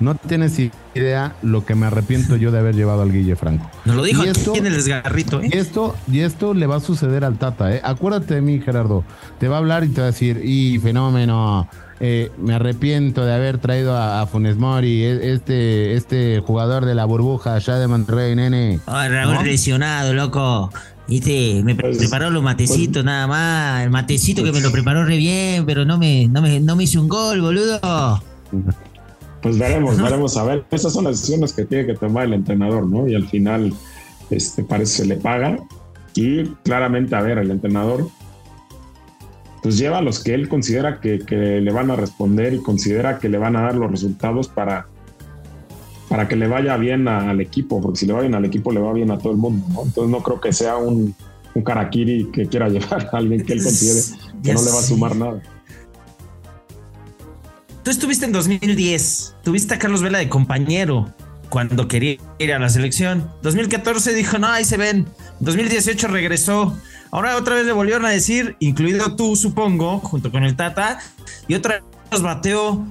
¿no? 0.00 0.14
tienes 0.16 0.58
idea 0.94 1.34
lo 1.42 1.64
que 1.64 1.74
me 1.76 1.86
arrepiento 1.86 2.34
yo 2.36 2.50
de 2.50 2.58
haber 2.58 2.74
llevado 2.74 3.02
al 3.02 3.12
Guille 3.12 3.36
Franco. 3.36 3.70
Nos 3.84 3.94
lo 3.94 4.02
dijo 4.02 4.24
Y 4.24 4.28
esto- 4.28 4.54
en 4.56 4.66
el 4.66 4.74
desgarrito, 4.74 5.40
¿eh? 5.42 5.50
Y 5.52 5.56
esto, 5.56 5.94
y 6.10 6.20
esto 6.20 6.52
le 6.54 6.66
va 6.66 6.76
a 6.76 6.80
suceder 6.80 7.24
al 7.24 7.38
Tata, 7.38 7.72
¿eh? 7.74 7.80
Acuérdate 7.84 8.34
de 8.34 8.40
mí, 8.40 8.58
Gerardo. 8.60 9.04
Te 9.38 9.46
va 9.48 9.56
a 9.56 9.58
hablar 9.58 9.84
y 9.84 9.88
te 9.90 10.00
va 10.00 10.08
a 10.08 10.10
decir, 10.10 10.40
y 10.44 10.78
fenómeno, 10.80 11.68
eh, 12.00 12.30
me 12.38 12.54
arrepiento 12.54 13.24
de 13.24 13.34
haber 13.34 13.58
traído 13.58 13.96
a, 13.96 14.20
a 14.22 14.26
Funes 14.26 14.56
Mori, 14.56 15.02
e- 15.04 15.32
este, 15.32 15.94
este 15.94 16.40
jugador 16.46 16.84
de 16.84 16.94
la 16.94 17.04
burbuja 17.04 17.54
allá 17.54 17.76
de 17.78 17.86
Monterrey, 17.88 18.34
nene. 18.36 18.80
Ay, 18.86 19.08
Raúl 19.08 19.34
¿No? 19.34 19.42
lesionado, 19.42 20.12
loco. 20.14 20.70
Viste, 21.08 21.62
me 21.64 21.74
pre- 21.74 21.88
Pues- 21.90 21.98
preparó 21.98 22.30
los 22.30 22.42
matecitos 22.42 23.04
nada 23.04 23.26
más. 23.26 23.84
El 23.84 23.90
matecito 23.90 24.42
que 24.42 24.52
me 24.52 24.60
lo 24.60 24.72
preparó 24.72 25.04
re 25.04 25.16
bien, 25.16 25.64
pero 25.64 25.84
no 25.84 25.98
me, 25.98 26.26
no 26.28 26.42
me, 26.42 26.58
no 26.60 26.74
me 26.76 26.84
hizo 26.84 27.00
un 27.00 27.08
gol, 27.08 27.40
boludo. 27.40 27.80
Pues 29.42 29.58
veremos, 29.58 29.96
veremos 30.02 30.36
a 30.36 30.44
ver. 30.44 30.64
Esas 30.70 30.92
son 30.92 31.04
las 31.04 31.20
decisiones 31.20 31.52
que 31.52 31.64
tiene 31.64 31.86
que 31.86 31.94
tomar 31.94 32.24
el 32.24 32.32
entrenador, 32.34 32.86
¿no? 32.86 33.06
Y 33.08 33.14
al 33.14 33.26
final, 33.28 33.72
este, 34.30 34.64
parece 34.64 35.02
que 35.02 35.08
se 35.08 35.14
le 35.14 35.16
paga. 35.16 35.58
Y 36.14 36.44
claramente, 36.64 37.14
a 37.14 37.20
ver, 37.20 37.38
el 37.38 37.50
entrenador, 37.50 38.08
pues 39.66 39.78
lleva 39.78 39.98
a 39.98 40.00
los 40.00 40.22
que 40.22 40.32
él 40.32 40.48
considera 40.48 41.00
que, 41.00 41.18
que 41.18 41.34
le 41.60 41.72
van 41.72 41.90
a 41.90 41.96
responder 41.96 42.54
y 42.54 42.62
considera 42.62 43.18
que 43.18 43.28
le 43.28 43.36
van 43.36 43.56
a 43.56 43.62
dar 43.62 43.74
los 43.74 43.90
resultados 43.90 44.46
para, 44.46 44.86
para 46.08 46.28
que 46.28 46.36
le 46.36 46.46
vaya 46.46 46.76
bien 46.76 47.08
a- 47.08 47.28
al 47.30 47.40
equipo, 47.40 47.80
porque 47.80 47.98
si 47.98 48.06
le 48.06 48.12
va 48.12 48.20
bien 48.20 48.36
al 48.36 48.44
equipo, 48.44 48.70
le 48.70 48.78
va 48.78 48.92
bien 48.92 49.10
a 49.10 49.18
todo 49.18 49.32
el 49.32 49.38
mundo, 49.38 49.66
¿no? 49.72 49.82
Entonces 49.82 50.08
no 50.08 50.22
creo 50.22 50.40
que 50.40 50.52
sea 50.52 50.76
un, 50.76 51.12
un 51.52 51.62
karakiri 51.64 52.30
que 52.32 52.46
quiera 52.46 52.68
llevar 52.74 53.08
a 53.12 53.16
alguien 53.16 53.44
que 53.44 53.54
él 53.54 53.62
considere 53.64 54.00
que 54.40 54.48
Ya 54.50 54.54
no 54.54 54.62
le 54.62 54.70
va 54.70 54.78
a 54.78 54.82
sumar 54.82 55.16
nada. 55.16 55.42
Tú 57.82 57.90
estuviste 57.90 58.24
en 58.24 58.30
2010, 58.30 59.34
tuviste 59.42 59.74
a 59.74 59.80
Carlos 59.80 60.00
Vela 60.00 60.18
de 60.18 60.28
compañero 60.28 61.12
cuando 61.48 61.88
quería 61.88 62.16
ir 62.38 62.52
a 62.52 62.58
la 62.58 62.68
selección. 62.68 63.30
2014 63.42 64.14
dijo, 64.14 64.38
no, 64.38 64.48
ahí 64.48 64.64
se 64.64 64.76
ven. 64.76 65.06
2018 65.40 66.08
regresó. 66.08 66.76
Ahora 67.10 67.36
otra 67.36 67.54
vez 67.54 67.66
le 67.66 67.72
volvieron 67.72 68.04
a 68.04 68.10
decir, 68.10 68.56
incluido 68.60 69.16
tú, 69.16 69.36
supongo, 69.36 70.00
junto 70.00 70.30
con 70.30 70.44
el 70.44 70.56
Tata, 70.56 70.98
y 71.48 71.54
otra 71.54 71.82
vez 72.10 72.20
bateó. 72.20 72.84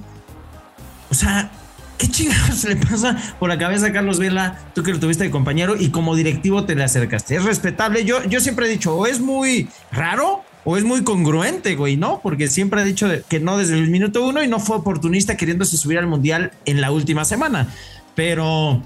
O 1.10 1.14
sea, 1.14 1.50
¿qué 1.98 2.08
chingados 2.08 2.64
le 2.64 2.76
pasa 2.76 3.16
por 3.38 3.48
la 3.48 3.58
cabeza 3.58 3.86
a 3.86 3.92
Carlos 3.92 4.18
Vela? 4.18 4.58
Tú 4.74 4.82
que 4.82 4.92
lo 4.92 4.98
tuviste 4.98 5.24
de 5.24 5.30
compañero 5.30 5.76
y 5.78 5.90
como 5.90 6.16
directivo 6.16 6.64
te 6.64 6.74
le 6.74 6.84
acercaste. 6.84 7.36
Es 7.36 7.44
respetable. 7.44 8.04
Yo, 8.04 8.24
yo 8.24 8.40
siempre 8.40 8.66
he 8.66 8.68
dicho, 8.68 8.94
o 8.96 9.06
es 9.06 9.20
muy 9.20 9.68
raro 9.92 10.42
o 10.68 10.76
es 10.76 10.82
muy 10.82 11.04
congruente, 11.04 11.76
güey, 11.76 11.96
¿no? 11.96 12.20
Porque 12.20 12.48
siempre 12.48 12.80
ha 12.80 12.84
dicho 12.84 13.08
que 13.28 13.38
no 13.38 13.56
desde 13.56 13.74
el 13.74 13.88
minuto 13.88 14.26
uno 14.26 14.42
y 14.42 14.48
no 14.48 14.58
fue 14.58 14.76
oportunista 14.76 15.36
queriéndose 15.36 15.76
subir 15.76 15.96
al 15.96 16.08
mundial 16.08 16.50
en 16.64 16.80
la 16.80 16.90
última 16.90 17.24
semana. 17.24 17.68
Pero 18.16 18.82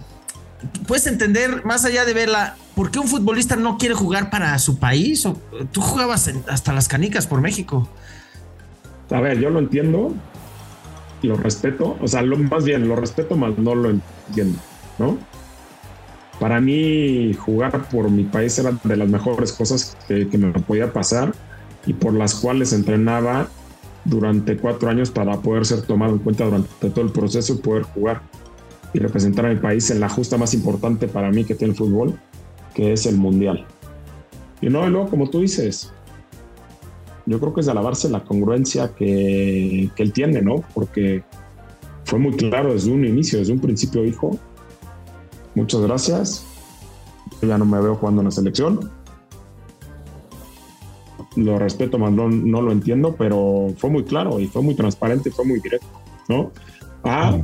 puedes 0.87 1.07
entender, 1.07 1.65
más 1.65 1.87
allá 1.87 2.05
de 2.05 2.13
Vela, 2.13 2.57
¿por 2.75 2.91
qué 2.91 2.99
un 2.99 3.09
futbolista 3.09 3.57
no 3.57 3.79
quiere 3.79 3.95
jugar 3.95 4.29
para 4.29 4.59
su 4.59 4.79
país? 4.79 5.25
O, 5.25 5.41
tú 5.73 5.81
jugabas 5.81 6.31
hasta 6.49 6.75
las 6.75 6.89
canicas 6.89 7.27
por 7.27 7.41
México. 7.41 7.89
A 9.11 9.21
ver, 9.21 9.41
yo 9.41 9.49
lo 9.49 9.61
entiendo, 9.61 10.13
lo 11.23 11.37
respeto, 11.37 11.97
o 12.01 12.09
sea, 12.09 12.23
más 12.23 12.65
bien 12.65 12.87
lo 12.87 12.97
respeto, 12.97 13.37
más 13.37 13.57
no 13.57 13.75
lo 13.75 13.91
entiendo, 13.91 14.59
¿no? 14.99 15.17
Para 16.39 16.61
mí, 16.61 17.33
jugar 17.35 17.89
por 17.89 18.11
mi 18.11 18.25
país 18.25 18.59
era 18.59 18.73
de 18.83 18.97
las 18.97 19.09
mejores 19.09 19.53
cosas 19.53 19.97
que 20.09 20.27
me 20.39 20.53
podía 20.53 20.93
pasar 20.93 21.35
y 21.87 21.93
por 21.93 22.15
las 22.15 22.35
cuales 22.35 22.73
entrenaba 22.73 23.49
durante 24.05 24.57
cuatro 24.57 24.89
años 24.89 25.11
para 25.11 25.37
poder 25.39 25.67
ser 25.67 25.83
tomado 25.83 26.15
en 26.15 26.19
cuenta 26.19 26.45
durante 26.45 26.91
todo 26.91 27.05
el 27.05 27.13
proceso 27.13 27.55
y 27.55 27.59
poder 27.59 27.83
jugar 27.83 28.23
y 28.93 28.99
representar 28.99 29.47
a 29.47 29.51
mi 29.51 29.57
país 29.57 29.91
en 29.91 30.01
la 30.01 30.09
justa 30.09 30.37
más 30.37 30.55
importante 30.55 31.09
para 31.09 31.31
mí 31.31 31.45
que 31.45 31.55
tiene 31.55 31.73
el 31.73 31.79
fútbol, 31.79 32.19
que 32.75 32.93
es 32.93 33.07
el 33.07 33.17
mundial. 33.17 33.67
Y 34.61 34.69
no, 34.69 34.87
y 34.87 34.91
luego, 34.91 35.09
como 35.09 35.31
tú 35.31 35.41
dices, 35.41 35.93
yo 37.27 37.39
creo 37.39 37.55
que 37.55 37.61
es 37.61 37.67
de 37.67 37.73
alabarse 37.73 38.09
la 38.09 38.25
congruencia 38.25 38.95
que, 38.95 39.91
que 39.95 40.03
él 40.03 40.13
tiene, 40.13 40.43
¿no? 40.43 40.65
Porque 40.75 41.23
fue 42.05 42.19
muy 42.19 42.33
claro 42.33 42.73
desde 42.73 42.91
un 42.91 43.05
inicio, 43.05 43.39
desde 43.39 43.53
un 43.53 43.61
principio 43.61 44.03
dijo, 44.03 44.37
muchas 45.55 45.81
gracias, 45.81 46.45
yo 47.41 47.49
ya 47.49 47.59
no 47.59 47.65
me 47.65 47.81
veo 47.81 47.95
jugando 47.95 48.21
en 48.23 48.27
la 48.27 48.31
selección. 48.31 48.91
Lo 51.37 51.59
respeto, 51.59 51.99
más 51.99 52.11
no, 52.13 52.29
lo 52.29 52.73
entiendo, 52.73 53.15
pero 53.17 53.69
fue 53.77 53.89
muy 53.89 54.05
claro 54.05 54.41
y 54.41 54.49
fue 54.49 54.63
muy 54.63 54.75
transparente 54.75 55.29
y 55.29 55.33
fue 55.33 55.45
muy 55.45 55.61
directo, 55.61 55.87
¿no? 56.29 56.51
A 57.05 57.39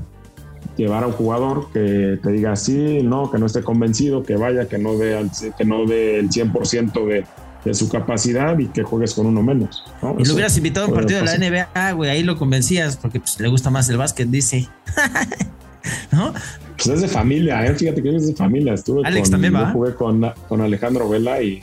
llevar 0.77 1.05
a 1.05 1.07
un 1.07 1.13
jugador 1.15 1.69
que 1.73 2.19
te 2.23 2.31
diga 2.33 2.55
sí, 2.57 3.01
no, 3.03 3.31
que 3.31 3.39
no 3.39 3.47
esté 3.47 3.63
convencido, 3.63 4.23
que 4.23 4.37
vaya, 4.37 4.69
que 4.69 4.79
no 4.79 4.97
dé, 4.97 5.17
al- 5.17 5.31
que 5.57 5.65
no 5.65 5.87
dé 5.87 6.19
el 6.19 6.29
100% 6.31 7.07
de, 7.07 7.25
de 7.65 7.75
su 7.75 7.89
capacidad 7.89 8.59
y 8.59 8.67
que 8.67 8.83
juegues 8.83 9.15
con 9.15 9.27
uno 9.27 9.43
menos. 9.43 9.83
¿no? 10.03 10.13
Y 10.13 10.17
lo 10.19 10.23
Eso 10.23 10.35
hubieras 10.35 10.57
invitado 10.57 10.87
a 10.87 10.89
un 10.91 10.95
partido 10.95 11.21
de 11.21 11.25
la. 11.27 11.37
NBA, 11.39 11.93
güey, 11.93 12.11
ahí 12.11 12.23
lo 12.23 12.37
convencías 12.37 12.97
porque 12.97 13.21
pues, 13.21 13.41
le 13.41 13.49
gusta 13.49 13.71
más 13.71 13.89
el 13.89 13.97
básquet, 13.97 14.29
dice. 14.29 14.69
¿No? 16.13 16.33
Pues 16.77 16.89
es 16.89 17.01
de 17.01 17.09
familia, 17.09 17.65
¿eh? 17.65 17.75
fíjate 17.75 18.03
que 18.03 18.15
es 18.17 18.27
de 18.27 18.35
familia. 18.35 18.75
Estuve 18.75 19.03
Alex 19.07 19.23
con, 19.23 19.31
también 19.31 19.55
va. 19.55 19.67
yo 19.69 19.73
jugué 19.73 19.95
con, 19.95 20.33
con 20.49 20.61
Alejandro 20.61 21.09
Vela 21.09 21.41
y, 21.43 21.63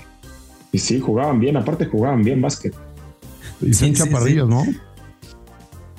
y 0.71 0.77
sí, 0.79 0.99
jugaban 0.99 1.39
bien, 1.39 1.55
aparte 1.57 1.85
jugaban 1.85 2.23
bien 2.23 2.41
básquet. 2.41 2.73
Y 3.61 3.73
son 3.73 3.89
Sí, 3.89 3.95
sí, 3.95 4.03
chaparrillos, 4.03 4.49
¿no? 4.49 4.63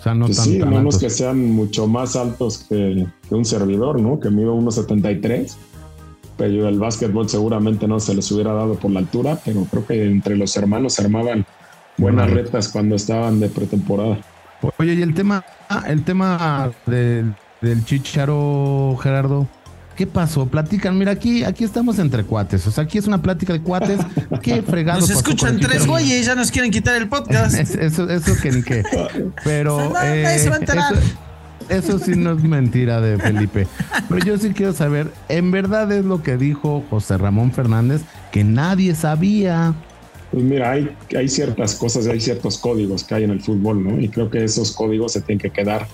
O 0.05 0.07
sea, 0.07 0.15
no 0.15 0.27
Pues 0.27 0.37
tan, 0.37 0.45
sí, 0.45 0.59
tan 0.59 0.75
altos. 0.75 0.99
que 0.99 1.09
sean 1.09 1.51
mucho 1.53 1.87
más 1.87 2.15
altos 2.15 2.59
que, 2.69 3.07
que 3.27 3.35
un 3.35 3.47
servidor, 3.47 3.99
¿no? 3.99 4.21
Que 4.21 4.29
mido 4.29 4.55
1.73. 4.55 5.55
Pero 6.37 6.69
el 6.69 6.79
básquetbol 6.79 7.27
seguramente 7.27 7.89
no 7.89 7.99
se 8.01 8.15
les 8.15 8.31
hubiera 8.31 8.53
dado 8.53 8.75
por 8.75 8.91
la 8.91 8.99
altura, 8.99 9.39
pero 9.43 9.65
creo 9.65 9.87
que 9.87 10.05
entre 10.05 10.37
los 10.37 10.55
hermanos 10.59 10.93
se 10.95 11.03
armaban 11.05 11.47
buenas 11.97 12.27
Bueno. 12.27 12.43
retas 12.43 12.69
cuando 12.69 12.97
estaban 12.97 13.41
de 13.41 13.49
pretemporada. 13.49 14.19
Oye, 14.79 14.93
y 14.93 15.01
el 15.01 15.15
tema, 15.15 15.43
el 15.87 16.05
tema 16.05 16.71
de- 16.85 17.25
del 17.63 17.85
chicharo, 17.87 18.99
Gerardo, 19.01 19.47
¿qué 19.97 20.07
pasó? 20.07 20.47
Platican, 20.47 20.97
mira, 20.99 21.13
aquí, 21.13 21.45
aquí 21.45 21.65
estamos 21.65 21.99
entre 21.99 22.25
cuates. 22.25 22.67
O 22.67 22.71
sea, 22.71 22.85
aquí 22.85 22.99
es 22.99 23.07
una 23.07 23.21
plática 23.23 23.53
de 23.53 23.61
cuates. 23.61 23.99
¿Qué 24.43 24.63
fregado? 24.69 25.01
Nos 25.01 25.11
escuchan 25.11 25.59
tres 25.61 25.87
güeyes, 25.87 26.27
ya 26.27 26.35
nos 26.35 26.51
quieren 26.51 26.71
quitar 26.71 26.97
el 26.97 27.09
podcast. 27.09 27.55
Es- 27.55 27.75
Eso, 27.85 28.09
eso 28.11 28.33
que 28.43 28.51
ni 28.53 28.63
qué. 28.63 28.83
Pero 29.45 29.77
O 29.77 29.79
sea, 29.81 29.89
no, 29.89 30.23
nadie 30.23 30.39
se 30.39 30.49
va 30.51 30.57
a 30.57 30.59
enterar. 30.59 30.93
eso, 30.95 31.97
eso 31.97 31.99
sí 31.99 32.13
no 32.17 32.33
es 32.33 32.43
mentira 32.43 33.01
de 33.01 33.19
Felipe. 33.19 33.67
Pero 34.09 34.25
yo 34.25 34.39
sí 34.39 34.51
quiero 34.51 34.73
saber, 34.73 35.11
en 35.29 35.51
verdad 35.51 35.91
es 35.93 36.05
lo 36.05 36.23
que 36.23 36.37
dijo 36.37 36.85
José 36.91 37.17
Ramón 37.19 37.53
Fernández, 37.53 38.03
que 38.33 38.45
nadie 38.45 38.95
sabía. 38.95 39.75
Pues 40.33 40.43
mira, 40.43 40.73
hay, 40.73 40.91
hay 41.17 41.29
ciertas 41.29 41.77
cosas, 41.77 42.07
hay 42.09 42.21
ciertos 42.21 42.59
códigos 42.59 43.05
que 43.05 43.15
hay 43.15 43.25
en 43.25 43.31
el 43.31 43.41
fútbol, 43.41 43.85
¿no? 43.85 44.01
Y 44.01 44.09
creo 44.09 44.31
que 44.31 44.43
esos 44.43 44.73
códigos 44.73 45.13
se 45.13 45.21
tienen 45.21 45.39
que 45.41 45.51
quedar 45.51 45.87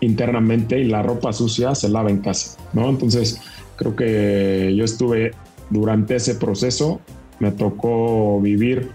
internamente 0.00 0.78
y 0.78 0.84
la 0.84 1.02
ropa 1.02 1.32
sucia 1.32 1.74
se 1.74 1.88
lava 1.88 2.10
en 2.10 2.18
casa, 2.18 2.56
¿no? 2.72 2.88
Entonces, 2.88 3.40
creo 3.76 3.94
que 3.96 4.72
yo 4.76 4.84
estuve 4.84 5.32
durante 5.70 6.16
ese 6.16 6.34
proceso, 6.36 7.00
me 7.40 7.50
tocó 7.52 8.40
vivir 8.40 8.90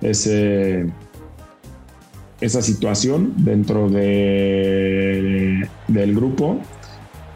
ese, 0.00 0.86
esa 2.40 2.62
situación 2.62 3.32
dentro 3.38 3.88
de, 3.88 5.68
del 5.88 6.14
grupo 6.14 6.58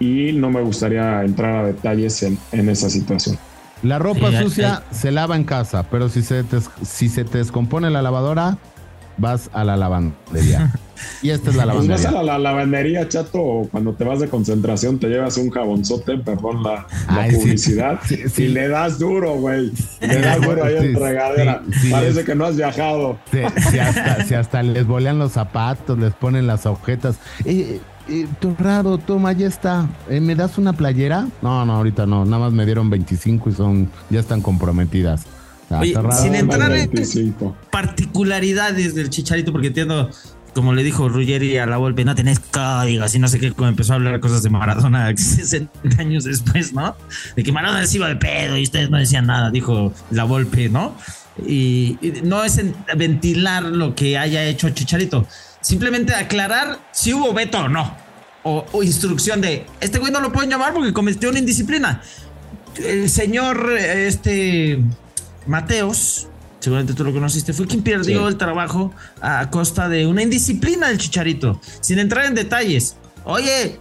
y 0.01 0.33
no 0.33 0.51
me 0.51 0.63
gustaría 0.63 1.23
entrar 1.23 1.57
a 1.65 1.67
detalles 1.67 2.23
en, 2.23 2.39
en 2.53 2.69
esa 2.69 2.89
situación. 2.91 3.37
La 3.83 3.99
ropa 3.99 4.29
Sí, 4.31 4.37
hay- 4.37 4.45
sucia 4.45 4.83
se 4.91 5.13
lava 5.13 5.37
en 5.37 5.45
casa, 5.45 5.85
pero 5.91 6.09
si 6.09 6.23
se 6.23 6.43
te, 6.45 6.59
si 6.85 7.09
se 7.09 7.25
te 7.25 7.39
descompone 7.39 7.91
la 7.91 8.03
lavadora, 8.03 8.59
vas 9.19 9.51
a 9.53 9.65
la 9.65 9.77
lavandería. 9.77 10.73
y 11.23 11.31
esta 11.31 11.51
es 11.51 11.57
la 11.57 11.65
Pues 11.73 11.89
vas 11.89 12.05
a 12.05 12.11
lavandería. 12.11 12.11
la, 12.11 12.23
la 12.23 12.39
lavandería, 12.39 13.09
chato, 13.09 13.69
cuando 13.71 13.93
te 13.95 14.05
vas 14.05 14.21
de 14.21 14.29
concentración 14.29 14.99
te 14.99 15.09
llevas 15.09 15.37
un 15.37 15.51
jabonzote, 15.51 16.19
perdón 16.19 16.63
la, 16.63 16.87
la 17.09 17.23
Ay, 17.23 17.31
sí. 17.33 17.37
publicidad, 17.39 18.01
Sí, 18.07 18.17
sí. 18.29 18.43
y 18.45 18.49
le 18.49 18.69
das 18.69 18.99
duro, 18.99 19.35
güey. 19.35 19.73
Le 20.01 20.21
das 20.21 20.41
duro 20.41 20.65
ahí 20.65 20.77
en 20.77 20.95
regadera. 20.95 21.63
sí, 21.73 21.79
sí, 21.83 21.91
Parece 21.91 22.21
es- 22.21 22.27
que 22.27 22.35
no 22.35 22.45
has 22.47 22.57
viajado. 22.57 23.19
Si, 23.33 23.71
si 23.71 23.79
hasta, 23.79 24.25
si 24.25 24.35
hasta 24.35 24.63
les 24.63 24.87
bolean 24.87 25.19
los 25.19 25.33
zapatos, 25.33 25.99
les 25.99 26.13
ponen 26.15 26.47
las. 26.47 26.65
Eh, 27.45 27.81
eh, 28.09 28.27
Torrado, 28.41 28.99
toma, 28.99 29.33
ya 29.33 29.47
está. 29.47 29.87
Eh, 30.09 30.21
¿Me 30.21 30.35
das 30.35 30.57
una 30.59 30.73
playera? 30.73 31.29
No, 31.43 31.65
no, 31.67 31.75
ahorita 31.77 32.07
no. 32.07 32.25
Nada 32.25 32.45
más 32.45 32.53
me 32.53 32.65
dieron 32.65 32.89
25 32.91 33.51
y 33.51 33.53
son 33.53 33.91
ya 34.11 34.21
están 34.21 34.41
comprometidas. 34.41 35.25
Ah, 35.71 35.81
Oye, 35.81 35.95
sin 36.23 36.35
entrar 36.35 36.73
en- 36.73 36.91
25. 36.91 37.55
Particularidades 37.71 38.95
del 38.95 39.11
chicharito, 39.11 39.53
porque 39.53 39.67
entiendo, 39.69 40.09
como 40.59 40.75
le 40.75 40.83
dijo 40.83 41.09
Ruggeri 41.09 41.57
a 41.59 41.67
la 41.67 41.77
Volpe, 41.77 42.05
no 42.05 42.17
tenés 42.17 42.41
códigos 42.41 43.15
y 43.15 43.21
no 43.21 43.29
sé 43.29 43.39
qué, 43.39 43.53
empezó 43.57 43.93
a 43.93 43.97
hablar 43.97 44.19
cosas 44.19 44.43
de 44.43 44.51
Maradona 44.51 45.13
60 45.17 45.71
años 45.99 46.25
después, 46.25 46.73
¿no? 46.73 46.97
De 47.37 47.45
que 47.45 47.53
Maradona 47.53 47.87
se 47.87 47.97
iba 47.99 48.09
de 48.09 48.17
pedo 48.17 48.59
y 48.59 48.65
ustedes 48.65 48.91
no 48.91 48.99
decían 48.99 49.27
nada, 49.27 49.51
dijo 49.53 49.93
la 50.11 50.25
Volpe, 50.25 50.69
¿no? 50.69 50.97
Y, 51.47 51.97
no 52.25 52.43
es 52.43 52.59
en- 52.59 52.75
ventilar 52.97 53.63
lo 53.63 53.95
que 53.95 54.19
haya 54.19 54.45
hecho 54.45 54.69
Chicharito, 54.71 55.25
simplemente 55.61 56.13
aclarar 56.13 56.81
si 56.91 57.15
hubo 57.15 57.33
veto 57.33 57.59
o 57.61 57.69
no. 57.69 57.95
O, 58.43 58.65
o 58.73 58.83
instrucción 58.83 59.41
de 59.41 59.67
este 59.81 59.99
güey 59.99 60.13
no 60.13 60.21
lo 60.21 60.33
pueden 60.33 60.51
llamar 60.51 60.73
porque 60.75 60.93
cometió 60.93 61.31
una 61.31 61.39
indisciplina. 61.39 62.01
El 62.85 63.09
señor, 63.11 63.71
este 63.79 64.81
Mateos, 65.47 66.28
seguramente 66.61 66.95
tú 66.95 67.05
lo 67.05 67.13
conociste, 67.13 67.53
fue 67.53 67.67
quien 67.67 67.83
perdió 67.83 68.23
Sí. 68.23 68.27
el 68.29 68.37
trabajo 68.37 68.93
a 69.21 69.49
costa 69.51 69.89
de 69.89 70.07
una 70.07 70.23
indisciplina 70.23 70.89
del 70.89 70.99
Chicharito, 70.99 71.61
sin 71.81 71.99
entrar 71.99 72.25
en 72.27 72.35
detalles. 72.35 72.97
Oye, 73.25 73.79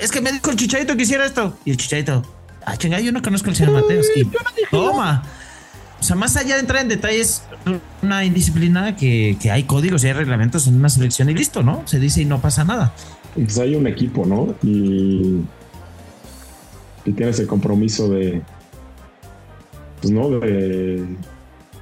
es 0.00 0.10
que 0.10 0.20
me 0.20 0.32
dijo 0.32 0.50
el 0.50 0.56
Chicharito 0.56 0.96
que 0.96 1.02
hiciera 1.02 1.26
esto. 1.26 1.56
Y 1.64 1.70
el 1.72 1.76
Chicharito, 1.76 2.22
ah, 2.64 2.76
chinga, 2.76 3.00
yo 3.00 3.12
no 3.12 3.22
conozco 3.22 3.50
al 3.50 3.56
señor 3.56 3.72
Mateos. 3.74 4.06
Y 4.16 4.26
toma. 4.70 5.22
O 5.98 6.02
sea, 6.02 6.14
más 6.14 6.36
allá 6.36 6.54
de 6.54 6.60
entrar 6.60 6.82
en 6.82 6.88
detalles, 6.88 7.42
una 8.02 8.24
indisciplina 8.24 8.94
que, 8.96 9.36
que 9.40 9.50
hay 9.50 9.64
códigos 9.64 10.04
y 10.04 10.08
hay 10.08 10.12
reglamentos 10.12 10.66
en 10.66 10.76
una 10.76 10.90
selección 10.90 11.30
y 11.30 11.34
listo, 11.34 11.62
¿no? 11.62 11.82
Se 11.86 11.98
dice 11.98 12.20
y 12.22 12.26
no 12.26 12.40
pasa 12.40 12.64
nada. 12.64 12.92
Pues 13.34 13.58
hay 13.58 13.74
un 13.74 13.86
equipo, 13.86 14.26
¿no? 14.26 14.54
Y, 14.62 15.40
y 17.06 17.12
tienes 17.12 17.38
el 17.40 17.46
compromiso 17.46 18.08
de, 18.10 18.42
pues, 20.00 20.12
¿no? 20.12 20.28
De, 20.28 21.04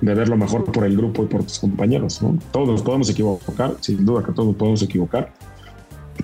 de 0.01 0.15
ver 0.15 0.29
lo 0.29 0.37
mejor 0.37 0.65
por 0.65 0.85
el 0.85 0.97
grupo 0.97 1.25
y 1.25 1.27
por 1.27 1.45
tus 1.45 1.59
compañeros, 1.59 2.23
¿no? 2.23 2.39
Todos 2.53 2.69
nos 2.69 2.83
podemos 2.83 3.09
equivocar, 3.11 3.77
sin 3.81 4.05
duda 4.05 4.23
que 4.23 4.33
todos 4.33 4.49
nos 4.49 4.57
podemos 4.57 4.83
equivocar. 4.83 5.33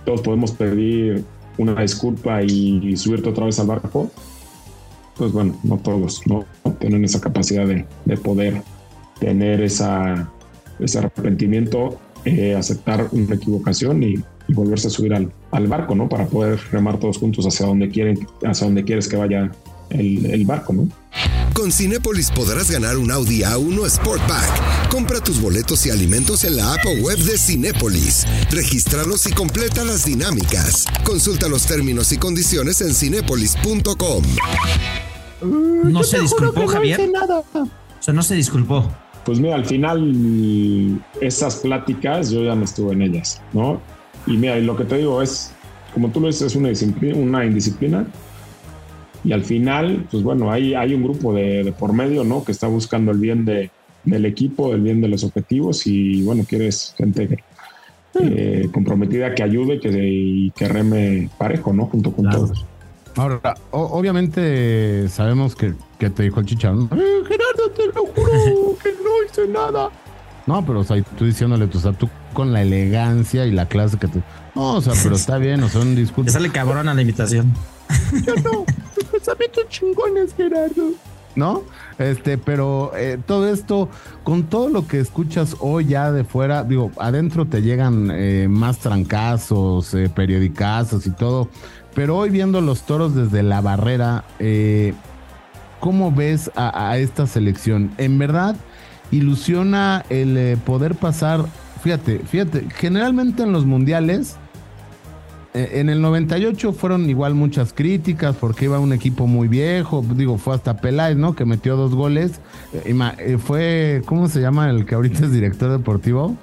Todos 0.04 0.20
podemos 0.22 0.52
pedir 0.52 1.24
una 1.58 1.80
disculpa 1.80 2.42
y, 2.42 2.96
subirte 2.96 3.28
otra 3.28 3.46
vez 3.46 3.58
al 3.58 3.66
barco. 3.66 4.10
Pues 5.16 5.32
bueno, 5.32 5.54
no 5.62 5.76
todos, 5.78 6.22
¿no? 6.26 6.44
Tienen 6.78 7.04
esa 7.04 7.20
capacidad 7.20 7.66
de, 7.66 7.86
de 8.04 8.16
poder 8.16 8.62
tener 9.18 9.60
esa, 9.60 10.30
ese 10.78 10.98
arrepentimiento, 10.98 11.98
eh, 12.24 12.54
aceptar 12.54 13.08
una 13.12 13.34
equivocación 13.34 14.02
y, 14.02 14.14
y 14.48 14.54
volverse 14.54 14.88
a 14.88 14.90
subir 14.90 15.14
al, 15.14 15.32
al 15.50 15.66
barco, 15.68 15.94
¿no? 15.94 16.08
Para 16.08 16.26
poder 16.26 16.58
remar 16.72 16.98
todos 16.98 17.18
juntos 17.18 17.46
hacia 17.46 17.66
donde 17.66 17.88
quieren, 17.88 18.26
hacia 18.44 18.66
donde 18.66 18.84
quieres 18.84 19.08
que 19.08 19.16
vaya 19.16 19.50
el, 19.90 20.26
el 20.26 20.44
barco, 20.46 20.72
¿no? 20.72 20.88
Con 21.54 21.72
Cinépolis 21.72 22.30
podrás 22.30 22.70
ganar 22.70 22.96
un 22.96 23.10
Audi 23.10 23.42
A1 23.42 23.88
Sportback. 23.88 24.88
Compra 24.88 25.20
tus 25.20 25.40
boletos 25.40 25.84
y 25.86 25.90
alimentos 25.90 26.44
en 26.44 26.56
la 26.56 26.74
app 26.74 26.86
o 26.86 26.92
web 27.02 27.18
de 27.18 27.36
Cinépolis. 27.36 28.26
Regístralos 28.50 29.26
y 29.26 29.32
completa 29.32 29.84
las 29.84 30.04
dinámicas. 30.04 30.86
Consulta 31.04 31.48
los 31.48 31.66
términos 31.66 32.12
y 32.12 32.18
condiciones 32.18 32.80
en 32.80 32.94
cinépolis.com. 32.94 34.24
No 35.42 36.02
se 36.02 36.20
disculpó, 36.20 36.66
Javier. 36.66 37.00
O 37.00 38.02
sea, 38.02 38.14
no 38.14 38.22
se 38.22 38.34
disculpó. 38.34 38.90
Pues 39.24 39.38
mira, 39.38 39.56
al 39.56 39.66
final 39.66 41.02
esas 41.20 41.56
pláticas 41.56 42.30
yo 42.30 42.42
ya 42.42 42.54
no 42.54 42.64
estuve 42.64 42.94
en 42.94 43.02
ellas, 43.02 43.40
¿no? 43.52 43.80
Y 44.26 44.36
mira, 44.36 44.58
y 44.58 44.64
lo 44.64 44.76
que 44.76 44.84
te 44.84 44.98
digo 44.98 45.20
es, 45.20 45.52
como 45.92 46.10
tú 46.10 46.20
lo 46.20 46.28
dices, 46.28 46.42
es 46.42 46.56
una, 46.56 46.70
disciplina, 46.70 47.16
una 47.16 47.44
indisciplina. 47.44 48.06
Y 49.24 49.32
al 49.32 49.44
final, 49.44 50.06
pues 50.10 50.22
bueno, 50.22 50.50
hay, 50.50 50.74
hay 50.74 50.94
un 50.94 51.02
grupo 51.02 51.32
de, 51.34 51.62
de 51.64 51.72
por 51.72 51.92
medio, 51.92 52.24
¿no? 52.24 52.42
Que 52.44 52.52
está 52.52 52.68
buscando 52.68 53.10
el 53.12 53.18
bien 53.18 53.44
de, 53.44 53.70
del 54.04 54.24
equipo, 54.24 54.72
el 54.74 54.80
bien 54.80 55.00
de 55.00 55.08
los 55.08 55.24
objetivos 55.24 55.86
y 55.86 56.22
bueno, 56.22 56.44
quieres 56.48 56.94
gente 56.96 57.38
eh, 58.20 58.68
comprometida 58.72 59.34
que 59.34 59.42
ayude 59.42 59.78
que, 59.78 59.90
y 59.90 60.50
que 60.52 60.68
reme 60.68 61.28
parejo, 61.38 61.72
¿no? 61.72 61.86
Junto 61.86 62.12
con 62.12 62.24
Claro. 62.24 62.46
todos. 62.46 62.64
Ahora, 63.16 63.54
o- 63.72 63.98
obviamente 63.98 65.08
sabemos 65.08 65.54
que, 65.56 65.74
que 65.98 66.10
te 66.10 66.22
dijo 66.22 66.40
el 66.40 66.46
chicharón. 66.46 66.88
"Eh, 66.92 67.22
Gerardo, 67.28 67.70
te 67.76 67.86
lo 67.86 68.06
juro 68.06 68.78
que 68.82 68.90
no 68.92 69.10
hice 69.28 69.48
nada. 69.52 69.90
No, 70.46 70.64
pero 70.64 70.80
o 70.80 70.84
sea, 70.84 71.00
tú 71.02 71.26
diciéndole, 71.26 71.66
tú, 71.66 71.78
o 71.78 71.80
sea, 71.80 71.92
tú 71.92 72.08
con 72.32 72.52
la 72.52 72.62
elegancia 72.62 73.46
y 73.46 73.50
la 73.52 73.66
clase 73.66 73.98
que 73.98 74.06
te. 74.08 74.20
No, 74.54 74.76
o 74.76 74.80
sea, 74.80 74.94
pero 75.02 75.14
está 75.16 75.38
bien, 75.38 75.62
o 75.62 75.68
sea, 75.68 75.82
un 75.82 75.94
Le 75.94 76.00
disculpa. 76.00 76.30
sale 76.30 76.50
cabrón 76.50 76.88
a 76.88 76.94
la 76.94 77.00
invitación. 77.02 77.52
Yo 78.24 78.34
no, 78.36 78.64
pensamientos 79.20 79.68
chingones, 79.68 80.34
Gerardo. 80.34 80.92
¿No? 81.36 81.62
Este, 81.98 82.38
pero 82.38 82.92
eh, 82.96 83.18
todo 83.24 83.48
esto, 83.48 83.88
con 84.24 84.44
todo 84.44 84.68
lo 84.68 84.88
que 84.88 84.98
escuchas 84.98 85.56
hoy 85.60 85.86
ya 85.86 86.10
de 86.10 86.24
fuera, 86.24 86.64
digo, 86.64 86.90
adentro 86.98 87.46
te 87.46 87.62
llegan 87.62 88.10
eh, 88.10 88.48
más 88.48 88.78
trancazos, 88.78 89.94
eh, 89.94 90.10
periodicazos 90.12 91.06
y 91.06 91.10
todo, 91.10 91.48
pero 91.94 92.16
hoy 92.16 92.30
viendo 92.30 92.60
los 92.60 92.82
toros 92.82 93.14
desde 93.14 93.44
la 93.44 93.60
barrera, 93.60 94.24
eh, 94.40 94.92
¿cómo 95.78 96.10
ves 96.10 96.50
a, 96.56 96.90
a 96.90 96.98
esta 96.98 97.28
selección? 97.28 97.92
En 97.96 98.18
verdad, 98.18 98.56
ilusiona 99.12 100.04
el 100.10 100.58
poder 100.58 100.96
pasar, 100.96 101.44
fíjate, 101.82 102.18
fíjate, 102.18 102.66
generalmente 102.74 103.44
en 103.44 103.52
los 103.52 103.66
mundiales, 103.66 104.36
En 105.52 105.88
el 105.88 106.00
98 106.00 106.72
fueron 106.72 107.10
igual 107.10 107.34
muchas 107.34 107.72
críticas 107.72 108.36
porque 108.36 108.66
iba 108.66 108.78
un 108.78 108.92
equipo 108.92 109.26
muy 109.26 109.48
viejo, 109.48 110.04
digo, 110.14 110.38
fue 110.38 110.54
hasta 110.54 110.76
Peláez, 110.76 111.16
¿no? 111.16 111.34
Que 111.34 111.44
metió 111.44 111.76
dos 111.76 111.94
goles. 111.94 112.40
Eh, 112.72 112.94
eh, 113.18 113.38
fue, 113.38 114.02
¿cómo 114.06 114.28
se 114.28 114.40
llama 114.40 114.70
el 114.70 114.86
que 114.86 114.94
ahorita 114.94 115.24
es 115.24 115.32
director 115.32 115.72
deportivo? 115.72 116.36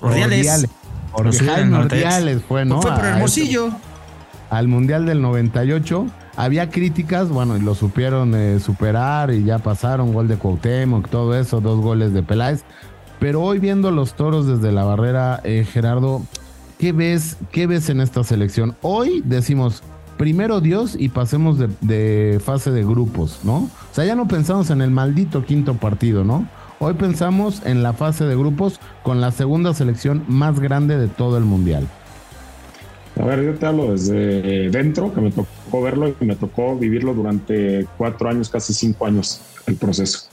Ordiales. 0.00 0.68
Ordiales. 1.12 1.42
98. 1.42 1.76
Ordiales 1.80 2.42
fue, 2.46 2.64
¿no? 2.64 2.80
Fue 2.80 2.92
por 2.92 3.04
Hermosillo. 3.04 3.70
al 4.48 4.68
Mundial 4.68 5.06
del 5.06 5.22
98. 5.22 6.06
Había 6.36 6.70
críticas, 6.70 7.28
bueno, 7.28 7.56
y 7.56 7.60
lo 7.60 7.74
supieron 7.74 8.34
eh, 8.34 8.60
superar 8.60 9.32
y 9.32 9.44
ya 9.44 9.58
pasaron, 9.58 10.12
gol 10.12 10.28
de 10.28 10.36
Cuauhtémoc, 10.36 11.08
todo 11.08 11.36
eso, 11.36 11.60
dos 11.60 11.80
goles 11.80 12.14
de 12.14 12.22
Peláez. 12.22 12.62
Pero 13.18 13.42
hoy 13.42 13.58
viendo 13.58 13.90
los 13.90 14.14
toros 14.14 14.46
desde 14.46 14.72
la 14.72 14.84
barrera, 14.84 15.40
eh, 15.44 15.66
Gerardo, 15.70 16.22
¿qué 16.80 16.92
ves, 16.92 17.36
¿qué 17.52 17.66
ves 17.66 17.90
en 17.90 18.00
esta 18.00 18.24
selección? 18.24 18.74
Hoy 18.80 19.22
decimos, 19.26 19.82
primero 20.16 20.62
Dios 20.62 20.96
y 20.98 21.10
pasemos 21.10 21.58
de, 21.58 22.40
fase 22.42 22.70
de 22.70 22.82
grupos, 22.82 23.40
¿no? 23.44 23.56
O 23.56 23.70
sea, 23.92 24.06
ya 24.06 24.14
no 24.14 24.26
pensamos 24.26 24.70
en 24.70 24.80
el 24.80 24.90
maldito 24.90 25.44
quinto 25.44 25.74
partido, 25.74 26.24
¿no? 26.24 26.48
Hoy 26.78 26.94
pensamos 26.94 27.60
en 27.66 27.82
la 27.82 27.92
fase 27.92 28.24
de 28.24 28.34
grupos 28.34 28.80
con 29.02 29.20
la 29.20 29.30
segunda 29.30 29.74
selección 29.74 30.24
más 30.26 30.58
grande 30.58 30.96
de 30.96 31.08
todo 31.08 31.36
el 31.36 31.44
Mundial. 31.44 31.86
A 33.20 33.26
ver, 33.26 33.44
yo 33.44 33.54
te 33.56 33.66
hablo 33.66 33.92
desde 33.92 34.70
dentro, 34.70 35.12
que 35.12 35.20
me 35.20 35.30
tocó 35.30 35.82
verlo 35.82 36.14
y 36.18 36.24
me 36.24 36.36
tocó 36.36 36.78
vivirlo 36.78 37.12
durante 37.12 37.86
cuatro 37.98 38.30
años, 38.30 38.48
casi 38.48 38.72
cinco 38.72 39.04
años, 39.04 39.42
el 39.66 39.76
proceso. 39.76 40.30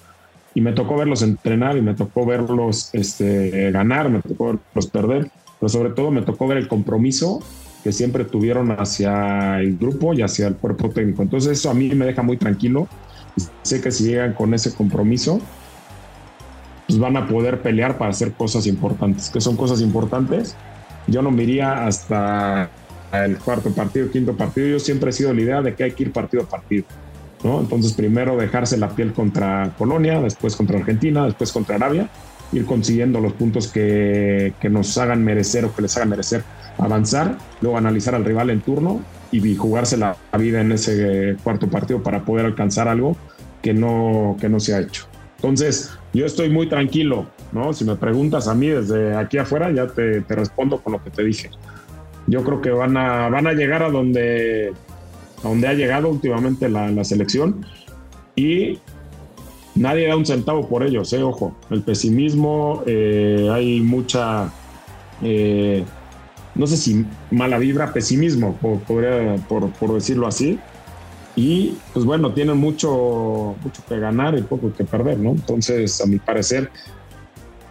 Y 0.53 0.61
me 0.61 0.71
tocó 0.71 0.95
verlos 0.95 1.21
entrenar 1.23 1.75
y 1.75 1.81
me 1.81 1.93
tocó 1.93 2.25
verlos 2.25 2.89
este, 2.93 3.69
ganar, 3.71 4.09
me 4.09 4.21
tocó 4.21 4.45
verlos 4.73 4.87
perder, 4.87 5.29
pero 5.59 5.69
sobre 5.69 5.89
todo 5.91 6.11
me 6.11 6.21
tocó 6.21 6.47
ver 6.47 6.57
el 6.57 6.67
compromiso 6.67 7.41
que 7.83 7.91
siempre 7.91 8.25
tuvieron 8.25 8.71
hacia 8.71 9.59
el 9.59 9.77
grupo 9.77 10.13
y 10.13 10.21
hacia 10.21 10.47
el 10.47 10.55
cuerpo 10.55 10.89
técnico. 10.89 11.21
Entonces 11.21 11.59
eso 11.59 11.69
a 11.69 11.73
mí 11.73 11.89
me 11.89 12.05
deja 12.05 12.21
muy 12.21 12.37
tranquilo. 12.37 12.87
Sé 13.61 13.81
que 13.81 13.91
si 13.91 14.05
llegan 14.05 14.33
con 14.33 14.53
ese 14.53 14.73
compromiso, 14.73 15.39
pues 16.87 16.99
van 16.99 17.17
a 17.17 17.27
poder 17.27 17.61
pelear 17.61 17.97
para 17.97 18.11
hacer 18.11 18.33
cosas 18.33 18.67
importantes. 18.67 19.29
¿Qué 19.29 19.41
son 19.41 19.55
cosas 19.55 19.81
importantes? 19.81 20.55
Yo 21.07 21.21
no 21.21 21.31
me 21.31 21.43
iría 21.43 21.85
hasta 21.85 22.69
el 23.13 23.37
cuarto 23.37 23.71
partido, 23.71 24.09
quinto 24.11 24.35
partido. 24.35 24.67
Yo 24.67 24.79
siempre 24.79 25.11
he 25.11 25.13
sido 25.13 25.33
la 25.33 25.41
idea 25.41 25.61
de 25.61 25.75
que 25.75 25.83
hay 25.83 25.91
que 25.91 26.03
ir 26.03 26.11
partido 26.11 26.43
a 26.43 26.45
partido. 26.47 26.85
¿no? 27.43 27.59
Entonces, 27.59 27.93
primero 27.93 28.35
dejarse 28.35 28.77
la 28.77 28.89
piel 28.89 29.13
contra 29.13 29.73
Polonia, 29.77 30.19
después 30.21 30.55
contra 30.55 30.79
Argentina, 30.79 31.25
después 31.25 31.51
contra 31.51 31.75
Arabia, 31.75 32.09
ir 32.53 32.65
consiguiendo 32.65 33.19
los 33.19 33.33
puntos 33.33 33.67
que, 33.67 34.53
que 34.59 34.69
nos 34.69 34.97
hagan 34.97 35.23
merecer 35.23 35.65
o 35.65 35.75
que 35.75 35.81
les 35.81 35.95
hagan 35.97 36.09
merecer 36.09 36.43
avanzar, 36.77 37.37
luego 37.61 37.77
analizar 37.77 38.15
al 38.15 38.23
rival 38.23 38.49
en 38.49 38.61
turno 38.61 39.01
y 39.31 39.55
jugarse 39.55 39.97
la 39.97 40.15
vida 40.37 40.61
en 40.61 40.71
ese 40.71 41.35
cuarto 41.43 41.67
partido 41.69 42.01
para 42.01 42.23
poder 42.23 42.45
alcanzar 42.45 42.87
algo 42.87 43.17
que 43.61 43.73
no, 43.73 44.37
que 44.39 44.47
no 44.47 44.59
se 44.59 44.73
ha 44.73 44.79
hecho. 44.79 45.05
Entonces, 45.37 45.91
yo 46.13 46.25
estoy 46.25 46.49
muy 46.49 46.67
tranquilo, 46.67 47.27
¿no? 47.51 47.73
Si 47.73 47.85
me 47.85 47.95
preguntas 47.95 48.47
a 48.47 48.55
mí 48.55 48.67
desde 48.67 49.15
aquí 49.15 49.37
afuera, 49.37 49.71
ya 49.71 49.87
te, 49.87 50.21
te 50.21 50.35
respondo 50.35 50.81
con 50.81 50.93
lo 50.93 51.03
que 51.03 51.09
te 51.09 51.23
dije. 51.23 51.51
Yo 52.27 52.43
creo 52.43 52.61
que 52.61 52.71
van 52.71 52.97
a, 52.97 53.29
van 53.29 53.47
a 53.47 53.53
llegar 53.53 53.83
a 53.83 53.89
donde, 53.89 54.73
a 55.43 55.47
donde 55.47 55.67
ha 55.67 55.73
llegado 55.73 56.09
últimamente 56.09 56.69
la, 56.69 56.89
la 56.89 57.03
selección 57.03 57.65
y 58.35 58.79
nadie 59.77 60.07
da 60.07 60.15
un 60.15 60.25
centavo 60.25 60.67
por 60.67 60.83
ellos, 60.83 61.11
¿eh? 61.13 61.23
Ojo, 61.23 61.55
el 61.69 61.81
pesimismo, 61.81 62.83
eh, 62.85 63.49
hay 63.51 63.81
mucha, 63.81 64.51
eh, 65.21 65.83
no 66.55 66.67
sé 66.67 66.77
si 66.77 67.05
mala 67.31 67.57
vibra, 67.57 67.93
pesimismo, 67.93 68.55
por, 68.57 68.79
por, 68.79 69.69
por 69.71 69.93
decirlo 69.93 70.27
así. 70.27 70.59
Y 71.35 71.77
pues 71.93 72.03
bueno, 72.03 72.33
tienen 72.33 72.57
mucho, 72.57 73.55
mucho 73.63 73.83
que 73.87 73.99
ganar 73.99 74.35
y 74.37 74.41
poco 74.41 74.73
que 74.73 74.83
perder, 74.83 75.19
¿no? 75.19 75.31
Entonces, 75.31 76.01
a 76.01 76.07
mi 76.07 76.17
parecer, 76.17 76.71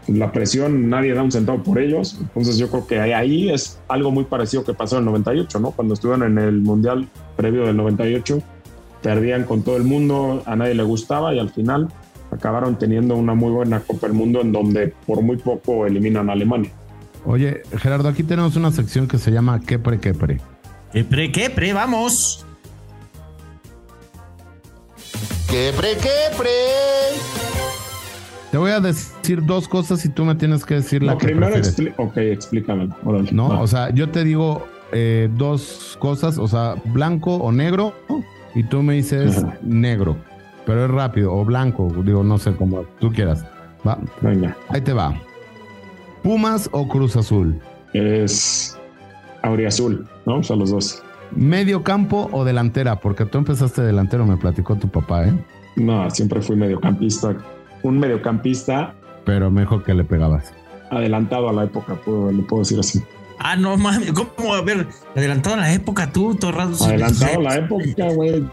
la 0.06 0.30
presión, 0.30 0.88
nadie 0.88 1.14
da 1.14 1.22
un 1.22 1.32
centavo 1.32 1.62
por 1.64 1.80
ellos. 1.80 2.16
Entonces, 2.20 2.58
yo 2.58 2.70
creo 2.70 2.86
que 2.86 3.00
ahí 3.00 3.50
es 3.50 3.80
algo 3.88 4.12
muy 4.12 4.24
parecido 4.24 4.62
que 4.62 4.72
pasó 4.72 4.96
en 4.96 5.00
el 5.00 5.06
98, 5.06 5.58
¿no? 5.58 5.72
Cuando 5.72 5.94
estuvieron 5.94 6.22
en 6.30 6.38
el 6.38 6.60
Mundial 6.60 7.08
previo 7.36 7.66
del 7.66 7.76
98, 7.76 8.40
perdían 9.06 9.44
con 9.44 9.62
todo 9.62 9.76
el 9.76 9.84
mundo, 9.84 10.42
a 10.46 10.56
nadie 10.56 10.74
le 10.74 10.82
gustaba 10.82 11.32
y 11.34 11.38
al 11.38 11.50
final 11.50 11.88
acabaron 12.30 12.76
teniendo 12.78 13.14
una 13.14 13.34
muy 13.34 13.50
buena 13.52 13.80
Copa 13.80 14.08
del 14.08 14.16
Mundo 14.16 14.40
en 14.40 14.50
donde 14.52 14.92
por 15.06 15.22
muy 15.22 15.36
poco 15.36 15.86
eliminan 15.86 16.28
a 16.28 16.32
Alemania. 16.32 16.70
Oye, 17.24 17.62
Gerardo, 17.78 18.08
aquí 18.08 18.22
tenemos 18.24 18.56
una 18.56 18.72
sección 18.72 19.06
que 19.08 19.18
se 19.18 19.30
llama 19.30 19.60
Quepre 19.60 20.00
Quepre. 20.00 20.40
¿Qué 20.92 21.04
pre, 21.04 21.30
qué 21.30 21.50
pre? 21.50 21.72
Vamos. 21.72 22.44
¡Qué 25.48 25.72
pre, 25.76 25.90
qué 25.96 26.36
pre! 26.36 26.50
Te 28.50 28.58
voy 28.58 28.70
a 28.70 28.80
decir 28.80 29.44
dos 29.44 29.68
cosas 29.68 30.04
y 30.04 30.08
tú 30.08 30.24
me 30.24 30.34
tienes 30.34 30.64
que 30.64 30.74
decir 30.74 31.02
la 31.02 31.12
No, 31.12 31.18
que 31.18 31.26
primero 31.26 31.54
expli- 31.56 31.94
ok, 31.96 32.16
explícame. 32.18 32.88
órale. 33.04 33.30
No, 33.32 33.60
o 33.60 33.66
sea, 33.66 33.90
yo 33.90 34.08
te 34.10 34.24
digo 34.24 34.66
eh, 34.92 35.28
dos 35.36 35.96
cosas, 36.00 36.38
o 36.38 36.48
sea, 36.48 36.74
blanco 36.86 37.36
o 37.36 37.52
negro, 37.52 37.92
y 38.56 38.64
tú 38.64 38.82
me 38.82 38.94
dices 38.94 39.44
Ajá. 39.44 39.56
negro, 39.62 40.16
pero 40.64 40.86
es 40.86 40.90
rápido, 40.90 41.32
o 41.32 41.44
blanco, 41.44 41.92
digo, 42.04 42.24
no 42.24 42.38
sé, 42.38 42.52
como 42.56 42.82
tú 42.98 43.12
quieras. 43.12 43.44
Va, 43.86 43.98
Venga, 44.20 44.56
ahí 44.70 44.80
te 44.80 44.92
va. 44.92 45.14
Pumas 46.22 46.68
o 46.72 46.88
Cruz 46.88 47.16
Azul, 47.16 47.60
es 47.92 48.76
Auriazul, 49.42 50.06
¿no? 50.26 50.38
O 50.38 50.42
sea, 50.42 50.56
los 50.56 50.70
dos. 50.70 51.02
medio 51.30 51.82
campo 51.84 52.28
o 52.32 52.44
delantera, 52.44 52.96
porque 52.96 53.24
tú 53.26 53.38
empezaste 53.38 53.82
delantero, 53.82 54.26
me 54.26 54.36
platicó 54.36 54.74
tu 54.76 54.88
papá, 54.88 55.28
¿eh? 55.28 55.34
No, 55.76 56.08
siempre 56.10 56.40
fui 56.40 56.56
mediocampista. 56.56 57.36
Un 57.82 57.98
mediocampista 57.98 58.94
Pero 59.24 59.50
mejor 59.50 59.84
que 59.84 59.94
le 59.94 60.02
pegabas. 60.02 60.52
adelantado 60.90 61.48
a 61.48 61.52
la 61.52 61.64
época, 61.64 61.94
puedo, 62.04 62.32
le 62.32 62.42
puedo 62.42 62.62
decir 62.62 62.80
así. 62.80 63.02
Ah, 63.38 63.56
no 63.56 63.76
mames, 63.76 64.12
¿cómo? 64.12 64.54
A 64.54 64.62
ver, 64.62 64.86
adelantado 65.14 65.56
la 65.56 65.72
época 65.72 66.12
tú, 66.12 66.34
Torrado. 66.34 66.74
sí, 66.74 66.84
Adelantado 66.84 67.40
la 67.40 67.56
época, 67.56 68.08
güey. 68.14 68.44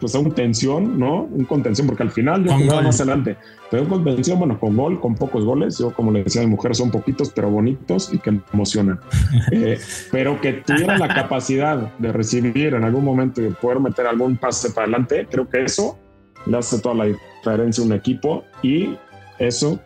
Pues 0.00 0.14
un 0.14 0.32
tensión, 0.32 0.98
¿no? 0.98 1.24
Un 1.24 1.44
contención, 1.44 1.86
porque 1.86 2.02
al 2.02 2.10
final 2.10 2.42
yo 2.42 2.56
jugaba 2.56 2.80
más 2.80 3.00
adelante. 3.00 3.36
Pero 3.70 3.82
un 3.82 3.88
contención, 3.90 4.38
bueno, 4.38 4.58
con 4.58 4.74
gol, 4.74 4.98
con 4.98 5.14
pocos 5.14 5.44
goles. 5.44 5.78
Yo, 5.78 5.92
como 5.92 6.10
le 6.10 6.24
decía 6.24 6.40
a 6.40 6.44
mi 6.44 6.50
mujer, 6.50 6.74
son 6.74 6.90
poquitos, 6.90 7.30
pero 7.30 7.50
bonitos 7.50 8.10
y 8.12 8.18
que 8.18 8.40
emocionan. 8.52 8.98
Eh, 9.52 9.78
pero 10.12 10.40
que 10.40 10.52
tuviera 10.54 10.96
la 10.96 11.08
capacidad 11.08 11.76
de 11.98 12.12
recibir 12.12 12.74
en 12.74 12.84
algún 12.84 13.04
momento 13.04 13.40
y 13.40 13.44
de 13.44 13.50
poder 13.50 13.80
meter 13.80 14.06
algún 14.06 14.36
pase 14.36 14.70
para 14.70 14.86
adelante, 14.86 15.26
creo 15.30 15.48
que 15.48 15.64
eso 15.64 15.98
le 16.46 16.56
hace 16.56 16.78
toda 16.78 16.94
la 16.94 17.04
diferencia 17.04 17.82
a 17.82 17.86
un 17.86 17.92
equipo 17.92 18.44
y 18.62 18.96
eso 19.38 19.80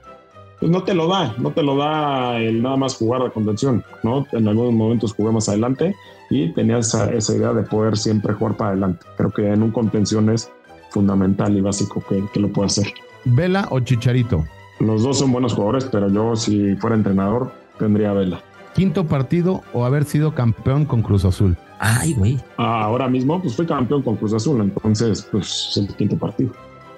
pues 0.61 0.71
no 0.71 0.83
te 0.83 0.95
lo 0.95 1.09
da, 1.09 1.35
no 1.39 1.51
te 1.51 1.63
lo 1.63 1.77
da 1.77 2.39
el 2.39 2.63
nada 2.63 2.77
más 2.77 2.97
jugar 2.97 3.23
de 3.23 3.31
contención, 3.31 3.85
¿no? 4.03 4.27
En 4.33 4.49
algunos 4.49 4.73
momentos 4.73 5.15
jugué 5.15 5.33
más 5.33 5.49
adelante 5.49 5.95
y 6.31 6.53
tenía 6.53 6.79
esa, 6.79 7.13
esa 7.13 7.35
idea 7.35 7.53
de 7.53 7.63
poder 7.63 7.97
siempre 7.97 8.33
jugar 8.35 8.57
para 8.57 8.71
adelante. 8.71 9.07
Creo 9.17 9.31
que 9.31 9.49
en 9.49 9.63
un 9.63 9.71
contención 9.71 10.31
es 10.31 10.51
fundamental 10.91 11.57
y 11.57 11.61
básico 11.61 12.03
que, 12.09 12.25
que 12.33 12.41
lo 12.41 12.53
pueda 12.53 12.67
hacer. 12.67 12.87
Vela 13.25 13.67
o 13.71 13.81
Chicharito. 13.81 14.45
Los 14.81 15.03
dos 15.03 15.19
son 15.19 15.33
buenos 15.33 15.55
jugadores, 15.55 15.85
pero 15.85 16.09
yo 16.09 16.37
si 16.37 16.75
fuera 16.77 16.97
entrenador 16.97 17.53
tendría 17.79 18.13
Vela. 18.13 18.41
Quinto 18.75 19.07
partido 19.07 19.63
o 19.73 19.85
haber 19.85 20.05
sido 20.05 20.35
campeón 20.35 20.85
con 20.85 21.03
Cruz 21.03 21.25
Azul. 21.25 21.57
Ay, 21.79 22.15
güey. 22.15 22.39
Ah, 22.57 22.85
ahora 22.85 23.09
mismo 23.09 23.41
pues 23.41 23.55
fui 23.55 23.67
campeón 23.67 24.03
con 24.03 24.17
Cruz 24.17 24.33
Azul, 24.33 24.61
entonces 24.61 25.29
pues 25.31 25.69
es 25.71 25.77
el 25.77 25.95
quinto 25.95 26.17
partido. 26.17 26.51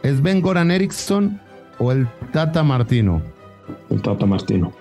¿Es 0.03 0.23
Ben 0.23 0.40
Goran 0.40 0.71
Eriksson 0.71 1.38
o 1.79 1.92
el 1.92 2.07
Tata 2.33 2.62
Martino? 2.62 3.21
El 3.90 4.02
Tata 4.02 4.26
Martino. 4.26 4.72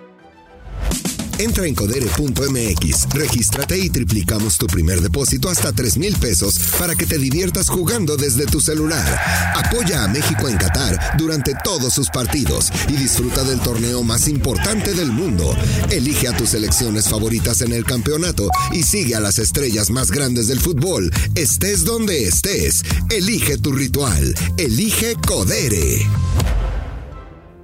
Entra 1.38 1.68
en 1.68 1.76
codere.mx, 1.76 3.10
regístrate 3.10 3.78
y 3.78 3.90
triplicamos 3.90 4.58
tu 4.58 4.68
primer 4.68 5.02
depósito 5.02 5.50
hasta 5.50 5.74
3 5.74 5.98
mil 5.98 6.16
pesos 6.16 6.58
para 6.80 6.96
que 6.96 7.06
te 7.06 7.18
diviertas 7.18 7.70
jugando 7.70 8.16
desde 8.16 8.46
tu 8.46 8.62
celular. 8.62 9.20
Apoya 9.56 10.04
a 10.04 10.08
México 10.08 10.48
en 10.48 10.58
Qatar 10.58 11.18
durante 11.18 11.54
todos 11.64 11.94
sus 11.94 12.10
partidos 12.10 12.72
y 12.88 12.94
disfruta 12.94 13.44
del 13.44 13.60
torneo 13.60 14.02
más 14.02 14.30
importante 14.30 14.94
del 14.94 15.12
mundo. 15.12 15.56
Elige 15.90 16.30
a 16.30 16.38
tus 16.38 16.52
selecciones 16.52 17.10
favoritas 17.10 17.62
en 17.62 17.74
el 17.74 17.84
campeonato 17.84 18.48
y 18.72 18.84
sigue 18.84 19.16
a 19.16 19.20
las 19.20 19.38
estrellas 19.38 19.90
más 19.90 20.12
grandes 20.12 20.48
del 20.48 20.62
fútbol. 20.62 21.12
Estés 21.36 21.84
donde 21.84 22.24
estés, 22.24 22.84
elige 23.10 23.58
tu 23.58 23.74
ritual. 23.74 24.34
Elige 24.58 25.16
Codere. 25.28 26.08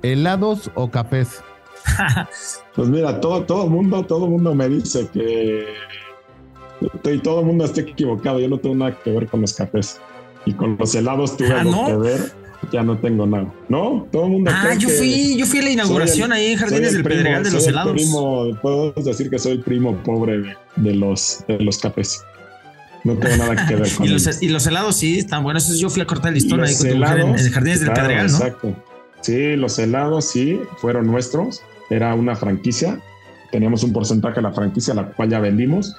¿Helados 0.03 0.71
o 0.75 0.89
cafés? 0.89 1.41
Pues 2.75 2.87
mira, 2.87 3.19
todo 3.19 3.43
todo 3.43 3.67
mundo, 3.67 4.03
todo 4.05 4.27
mundo 4.27 4.55
me 4.55 4.69
dice 4.69 5.07
que 5.11 5.65
y 7.03 7.17
todo 7.19 7.41
el 7.41 7.45
mundo 7.47 7.65
está 7.65 7.81
equivocado. 7.81 8.39
Yo 8.39 8.47
no 8.47 8.57
tengo 8.59 8.75
nada 8.75 8.97
que 9.03 9.11
ver 9.11 9.27
con 9.27 9.41
los 9.41 9.53
cafés 9.53 9.99
y 10.45 10.53
con 10.53 10.77
los 10.79 10.95
helados 10.95 11.35
tuve 11.37 11.51
Ah, 11.53 11.61
algo 11.61 11.71
¿no? 11.71 11.85
que 11.87 11.95
ver. 11.97 12.31
Ya 12.71 12.83
no 12.83 12.97
tengo 12.97 13.25
nada. 13.27 13.51
No, 13.69 14.07
todo 14.11 14.25
el 14.25 14.29
mundo. 14.31 14.51
Ah, 14.53 14.61
cree 14.67 14.77
yo 14.77 14.87
que 14.87 14.93
fui, 14.93 15.37
yo 15.37 15.45
fui 15.45 15.59
a 15.59 15.63
la 15.63 15.69
inauguración 15.71 16.31
el- 16.31 16.37
ahí 16.37 16.51
en 16.53 16.57
Jardines 16.59 16.89
el 16.89 16.93
del 16.95 17.03
primo- 17.03 17.17
Pedregal 17.17 17.43
de 17.43 17.49
soy 17.49 17.57
los 17.57 17.67
el 17.67 17.73
helados. 17.73 17.93
primo- 17.93 18.59
puedo 18.61 18.91
decir 18.93 19.29
que 19.29 19.39
soy 19.39 19.51
el 19.53 19.61
primo 19.61 19.95
pobre 20.03 20.39
de, 20.39 20.55
de 20.77 20.93
los 20.95 21.43
de 21.47 21.59
los 21.59 21.77
cafés. 21.79 22.23
No 23.03 23.15
tengo 23.17 23.35
nada 23.37 23.67
que 23.67 23.75
ver 23.75 23.91
con 23.97 24.05
Y 24.05 24.09
los, 24.09 24.27
ellos. 24.27 24.41
y 24.43 24.47
los 24.49 24.65
helados 24.67 24.95
sí 24.95 25.17
están 25.19 25.43
buenos. 25.43 25.67
Yo 25.77 25.89
fui 25.89 26.01
a 26.03 26.05
cortar 26.05 26.29
el 26.29 26.35
listón 26.35 26.63
ahí 26.63 26.73
con 26.75 26.87
tu 26.89 26.95
mujer 26.95 27.17
en, 27.19 27.23
helados, 27.27 27.45
en 27.45 27.51
Jardines 27.51 27.79
del 27.81 27.91
Pedregal, 27.93 28.27
¿no? 28.31 28.37
Exacto. 28.37 28.75
Sí, 29.21 29.55
los 29.55 29.77
helados 29.79 30.25
sí 30.25 30.61
fueron 30.77 31.07
nuestros. 31.07 31.61
Era 31.89 32.13
una 32.15 32.35
franquicia. 32.35 32.99
Teníamos 33.51 33.83
un 33.83 33.93
porcentaje 33.93 34.35
de 34.35 34.43
la 34.43 34.53
franquicia, 34.53 34.93
la 34.93 35.07
cual 35.07 35.29
ya 35.29 35.39
vendimos. 35.39 35.95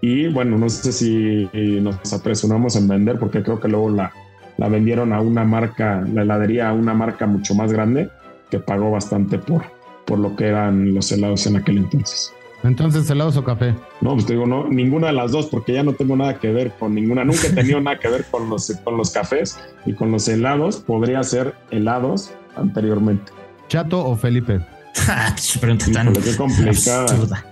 Y 0.00 0.28
bueno, 0.28 0.58
no 0.58 0.68
sé 0.68 0.92
si 0.92 1.48
nos 1.80 2.12
apresuramos 2.12 2.76
en 2.76 2.88
vender, 2.88 3.18
porque 3.18 3.42
creo 3.42 3.58
que 3.58 3.68
luego 3.68 3.90
la, 3.90 4.12
la 4.58 4.68
vendieron 4.68 5.12
a 5.12 5.20
una 5.20 5.44
marca, 5.44 6.04
la 6.12 6.22
heladería 6.22 6.68
a 6.68 6.72
una 6.74 6.94
marca 6.94 7.26
mucho 7.26 7.54
más 7.54 7.72
grande, 7.72 8.10
que 8.50 8.58
pagó 8.58 8.90
bastante 8.90 9.38
por, 9.38 9.64
por 10.04 10.18
lo 10.18 10.36
que 10.36 10.46
eran 10.46 10.94
los 10.94 11.10
helados 11.12 11.46
en 11.46 11.56
aquel 11.56 11.78
entonces. 11.78 12.32
Entonces, 12.62 13.08
¿helados 13.10 13.36
o 13.36 13.44
café? 13.44 13.74
No, 14.00 14.14
pues 14.14 14.26
te 14.26 14.32
digo, 14.32 14.46
no, 14.46 14.66
ninguna 14.68 15.08
de 15.08 15.12
las 15.12 15.30
dos, 15.30 15.46
porque 15.46 15.72
ya 15.72 15.82
no 15.82 15.92
tengo 15.92 16.16
nada 16.16 16.38
que 16.38 16.50
ver 16.50 16.72
con 16.78 16.94
ninguna. 16.94 17.24
Nunca 17.24 17.46
he 17.46 17.52
tenido 17.52 17.80
nada 17.82 17.98
que 17.98 18.08
ver 18.08 18.24
con 18.30 18.48
los, 18.50 18.70
con 18.82 18.96
los 18.96 19.10
cafés 19.10 19.58
y 19.84 19.92
con 19.92 20.10
los 20.10 20.26
helados. 20.28 20.78
Podría 20.78 21.22
ser 21.22 21.54
helados 21.70 22.32
anteriormente. 22.56 23.32
¿Chato 23.68 24.04
o 24.04 24.16
Felipe? 24.16 24.60
Qué 25.52 25.58
pregunta 25.58 25.86
tan 25.92 26.08
Híjole, 26.08 26.20
qué 26.30 26.36
complicada. 26.36 27.02
absurda. 27.02 27.44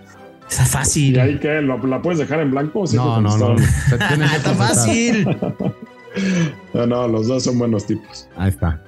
Está 0.48 0.64
fácil. 0.66 1.16
¿Y 1.16 1.18
ahí 1.18 1.38
qué? 1.38 1.60
¿Lo- 1.62 1.78
¿La 1.86 2.00
puedes 2.00 2.18
dejar 2.18 2.40
en 2.40 2.50
blanco? 2.50 2.80
o 2.80 2.86
sí 2.86 2.96
No, 2.96 3.20
no, 3.20 3.36
no. 3.36 3.56
que 3.88 3.94
Está 4.36 4.54
fácil. 4.54 5.26
No, 6.72 6.86
no, 6.86 7.08
los 7.08 7.26
dos 7.26 7.42
son 7.42 7.58
buenos 7.58 7.86
tipos. 7.86 8.28
Ahí 8.36 8.48
está. 8.50 8.80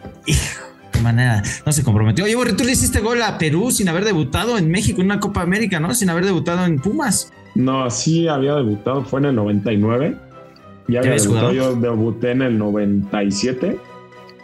Qué 0.93 1.01
manera. 1.01 1.43
No 1.65 1.73
se 1.73 1.83
comprometió. 1.83 2.25
Oye, 2.25 2.37
Borre, 2.37 2.53
tú 2.53 2.63
le 2.63 2.71
hiciste 2.71 3.01
gol 3.01 3.21
a 3.21 3.37
Perú 3.37 3.73
sin 3.73 3.89
haber 3.89 4.05
debutado 4.05 4.57
en 4.59 4.71
México 4.71 5.01
en 5.01 5.07
una 5.07 5.19
Copa 5.19 5.43
América, 5.43 5.81
¿no? 5.81 5.93
Sin 5.93 6.09
haber 6.09 6.25
debutado 6.25 6.65
en 6.65 6.79
Pumas. 6.79 7.33
No, 7.57 7.91
sí 7.91 8.29
había 8.29 8.55
debutado, 8.55 9.05
fue 9.05 9.19
en 9.19 9.27
el 9.27 9.35
99. 9.35 10.17
Ya 10.87 11.01
había 11.01 11.11
debutado, 11.13 11.49
jugado? 11.49 11.53
yo 11.53 11.75
debuté 11.75 12.31
en 12.31 12.43
el 12.43 12.59
97, 12.59 13.77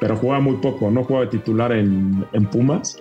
pero 0.03 0.17
jugaba 0.17 0.41
muy 0.41 0.57
poco, 0.57 0.91
no 0.91 1.05
jugaba 1.05 1.27
de 1.27 1.31
titular 1.31 1.71
en, 1.71 2.25
en 2.33 2.47
Pumas 2.47 2.97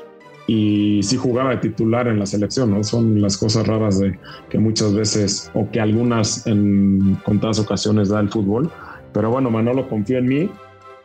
y 0.46 1.00
sí 1.02 1.18
jugaba 1.18 1.50
de 1.50 1.58
titular 1.58 2.08
en 2.08 2.20
la 2.20 2.28
selección, 2.28 2.70
¿no? 2.70 2.84
Son 2.84 3.20
las 3.20 3.38
cosas 3.38 3.66
raras 3.66 3.98
de 4.00 4.20
que 4.50 4.60
muchas 4.60 4.94
veces 4.94 5.50
o 5.56 5.68
que 5.72 5.82
algunas 5.82 6.46
en 6.46 7.18
contadas 7.26 7.58
ocasiones 7.58 8.10
da 8.10 8.20
el 8.20 8.30
fútbol. 8.30 8.70
Pero 9.14 9.32
bueno, 9.32 9.50
Manolo 9.50 9.90
confió 9.90 10.20
en 10.20 10.28
mí 10.28 10.50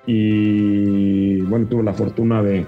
y 0.06 1.40
bueno, 1.42 1.66
tuve 1.66 1.82
la 1.82 1.94
fortuna 1.94 2.42
de, 2.42 2.66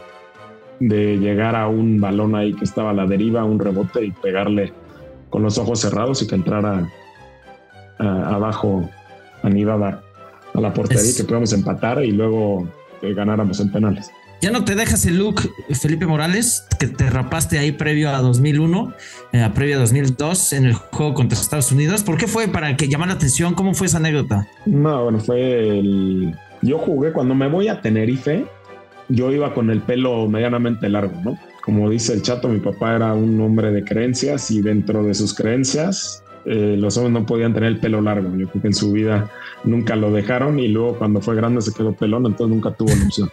de 0.81 1.19
llegar 1.19 1.55
a 1.55 1.69
un 1.69 2.01
balón 2.01 2.35
ahí 2.35 2.55
que 2.55 2.65
estaba 2.65 2.91
a 2.91 2.95
la 2.95 3.05
deriva, 3.07 3.45
un 3.45 3.59
rebote 3.59 4.07
y 4.07 4.11
pegarle 4.11 4.73
con 5.29 5.43
los 5.43 5.59
ojos 5.59 5.81
cerrados 5.81 6.23
y 6.23 6.27
que 6.27 6.35
entrara 6.35 6.89
a- 7.99 8.35
abajo 8.35 8.89
anidada 9.43 10.03
a 10.55 10.61
la 10.63 10.73
portería 10.73 11.03
Es- 11.03 11.15
y 11.15 11.17
que 11.19 11.25
pudiéramos 11.25 11.53
empatar 11.53 12.03
y 12.03 12.13
luego 12.13 12.67
eh, 13.03 13.15
ganáramos 13.15 13.61
en 13.61 13.71
penales. 13.71 14.11
Ya 14.41 14.53
no 14.53 14.65
te 14.65 14.77
dejas 14.77 15.05
el 15.05 15.19
look, 15.19 15.53
Felipe 15.81 16.07
Morales, 16.07 16.65
que 16.79 16.87
te 16.87 17.11
rapaste 17.11 17.59
ahí 17.59 17.73
previo 17.73 18.11
a 18.11 18.19
2001, 18.19 18.95
eh, 19.33 19.51
previo 19.53 19.77
a 19.77 19.81
2002 19.81 20.53
en 20.53 20.67
el 20.67 20.75
juego 20.75 21.15
contra 21.15 21.37
Estados 21.37 21.73
Unidos. 21.73 22.05
¿Por 22.05 22.19
qué 22.19 22.29
fue 22.29 22.47
para 22.47 22.77
que 22.77 22.89
llamara 22.89 23.13
la 23.13 23.17
atención? 23.17 23.55
¿Cómo 23.55 23.75
fue 23.75 23.89
esa 23.89 23.97
anécdota? 23.97 24.47
No, 24.65 25.05
bueno, 25.05 25.19
fue 25.19 25.81
el... 25.81 26.37
Yo 26.63 26.79
jugué 26.79 27.13
cuando 27.13 27.35
me 27.35 27.49
voy 27.49 27.67
a 27.67 27.81
Tenerife, 27.81 28.47
yo 29.09 29.33
iba 29.33 29.55
con 29.55 29.71
el 29.71 29.81
pelo 29.81 30.29
medianamente 30.29 30.89
largo, 30.89 31.21
¿no? 31.25 31.39
Como 31.63 31.91
dice 31.91 32.13
el 32.13 32.23
chato, 32.23 32.49
mi 32.49 32.61
papá 32.61 32.95
era 32.95 33.15
un 33.15 33.41
hombre 33.41 33.73
de 33.73 33.83
creencias 33.83 34.53
y 34.53 34.63
dentro 34.63 35.03
de 35.03 35.15
sus 35.15 35.35
creencias 35.35 36.23
eh, 36.45 36.77
los 36.79 36.97
hombres 36.97 37.13
no 37.13 37.27
podían 37.27 37.55
tener 37.55 37.69
el 37.69 37.79
pelo 37.79 38.01
largo. 38.01 38.29
Yo 38.37 38.49
creo 38.49 38.63
que 38.63 38.69
en 38.69 38.75
su 38.75 38.93
vida 38.93 39.31
nunca 39.65 39.97
lo 39.97 40.11
dejaron 40.11 40.59
y 40.59 40.69
luego 40.69 40.99
cuando 40.99 41.21
fue 41.21 41.37
grande 41.37 41.61
se 41.61 41.73
quedó 41.73 41.93
pelón, 41.93 42.27
entonces 42.27 42.55
nunca 42.55 42.71
tuvo 42.73 42.91
la 42.95 43.05
opción. 43.05 43.31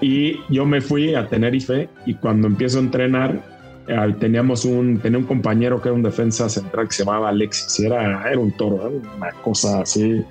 Y 0.00 0.40
yo 0.50 0.66
me 0.66 0.80
fui 0.80 1.14
a 1.14 1.26
Tenerife 1.26 1.88
y 2.04 2.14
cuando 2.14 2.48
empiezo 2.48 2.78
a 2.78 2.82
entrenar, 2.82 3.56
teníamos 4.18 4.64
un, 4.64 4.98
tenía 4.98 5.18
un 5.18 5.24
compañero 5.24 5.80
que 5.80 5.88
era 5.88 5.94
un 5.94 6.02
defensa 6.02 6.48
central 6.48 6.88
que 6.88 6.94
se 6.94 7.04
llamaba 7.04 7.28
Alexis 7.28 7.80
era, 7.80 8.28
era 8.28 8.38
un 8.38 8.50
toro, 8.52 8.90
una 9.16 9.30
cosa 9.42 9.80
así, 9.80 10.22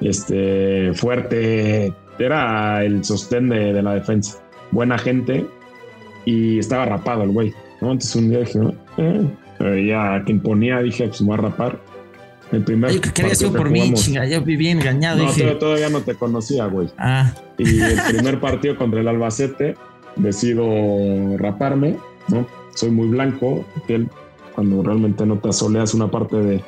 este, 0.00 0.92
fuerte, 0.94 1.92
era 2.18 2.84
el 2.84 3.04
sostén 3.04 3.48
de, 3.48 3.72
de 3.72 3.82
la 3.82 3.94
defensa, 3.94 4.38
buena 4.72 4.98
gente 4.98 5.46
y 6.24 6.58
estaba 6.58 6.84
rapado 6.84 7.22
el 7.22 7.30
güey. 7.30 7.54
¿no? 7.80 7.92
Entonces 7.92 8.16
un 8.16 8.30
día 8.30 8.40
dije, 8.40 8.60
eh, 8.98 9.26
eh, 9.60 9.86
ya 9.88 10.22
que 10.24 10.32
imponía, 10.32 10.80
dije, 10.80 11.08
pues 11.08 11.20
me 11.22 11.28
voy 11.28 11.38
a 11.38 11.40
rapar. 11.42 11.78
El 12.50 12.62
primer 12.64 12.90
Yo 12.92 13.00
que 13.00 13.22
había 13.22 13.34
sido 13.34 13.52
por 13.54 13.70
mí, 13.70 13.94
chinga. 13.94 14.26
Yo 14.26 14.42
viví 14.42 14.68
engañado. 14.68 15.16
No, 15.18 15.22
dije, 15.24 15.40
todavía- 15.40 15.58
todavía 15.58 15.88
no 15.88 16.00
te 16.02 16.14
conocía, 16.14 16.66
güey. 16.66 16.88
ah, 16.98 17.32
Y 17.56 17.80
el 17.80 17.98
primer 18.08 18.40
partido 18.40 18.76
contra 18.76 19.00
el 19.00 19.08
Albacete, 19.08 19.74
decido 20.16 20.66
raparme, 21.38 21.96
¿no? 22.28 22.46
Soy 22.74 22.90
muy 22.90 23.08
blanco, 23.08 23.64
piel, 23.86 24.08
cuando 24.54 24.82
realmente 24.82 25.24
no 25.24 25.38
te 25.38 25.48
asoleas 25.48 25.94
una 25.94 26.10
parte 26.10 26.36
de, 26.36 26.64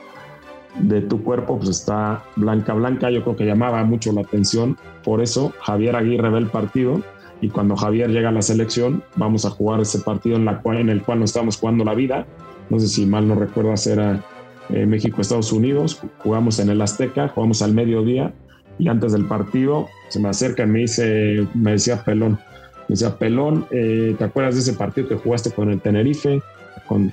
de 0.81 1.01
tu 1.03 1.23
cuerpo, 1.23 1.59
pues 1.59 1.69
está 1.71 2.23
blanca, 2.37 2.73
blanca. 2.73 3.11
Yo 3.11 3.23
creo 3.23 3.37
que 3.37 3.45
llamaba 3.45 3.85
mucho 3.85 4.13
la 4.13 4.23
atención. 4.23 4.79
Por 5.03 5.21
eso 5.23 5.53
Javier 5.61 5.97
Aguirre 5.97 6.31
ve 6.31 6.39
el 6.39 6.47
partido 6.47 7.03
y 7.41 7.49
cuando 7.49 7.77
Javier 7.77 8.11
llega 8.11 8.31
a 8.31 8.33
la 8.33 8.43
selección, 8.43 9.03
vamos 9.17 9.45
a 9.45 9.51
jugar 9.51 9.81
ese 9.81 9.99
partido 10.01 10.37
en, 10.37 10.45
la 10.45 10.61
cual, 10.61 10.79
en 10.79 10.89
el 10.89 11.03
cual 11.03 11.21
nos 11.21 11.31
estamos 11.31 11.57
jugando 11.57 11.85
la 11.85 11.95
vida. 11.95 12.27
No 12.71 12.79
sé 12.79 12.89
si 12.89 13.07
mal 13.07 13.29
no 13.29 13.35
recuerdo, 13.35 13.75
era 13.87 14.25
eh, 14.71 14.87
México-Estados 14.87 15.53
Unidos. 15.53 16.01
Jugamos 16.19 16.59
en 16.59 16.71
el 16.71 16.81
Azteca, 16.81 17.29
jugamos 17.29 17.61
al 17.63 17.75
mediodía 17.75 18.33
y 18.79 18.89
antes 18.89 19.13
del 19.13 19.27
partido 19.27 19.89
se 20.09 20.21
me 20.21 20.29
acerca 20.29 20.65
y 20.65 20.67
me 20.67 20.79
dice, 20.81 21.47
me 21.55 21.73
decía 21.73 22.03
Pelón, 22.03 22.33
me 22.33 22.95
decía 22.95 23.19
Pelón, 23.19 23.67
eh, 23.71 24.15
¿te 24.17 24.25
acuerdas 24.25 24.55
de 24.55 24.61
ese 24.63 24.73
partido 24.73 25.09
que 25.09 25.17
jugaste 25.17 25.51
con 25.51 25.71
el 25.71 25.81
Tenerife? 25.81 26.41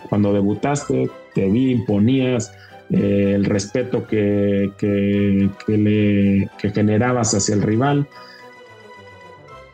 cuando 0.10 0.34
debutaste, 0.34 1.10
te 1.34 1.50
vi, 1.50 1.72
imponías, 1.72 2.52
eh, 2.90 3.32
el 3.36 3.46
respeto 3.46 4.06
que 4.06 4.70
generabas 6.74 7.34
hacia 7.34 7.56
el 7.56 7.62
rival. 7.62 8.06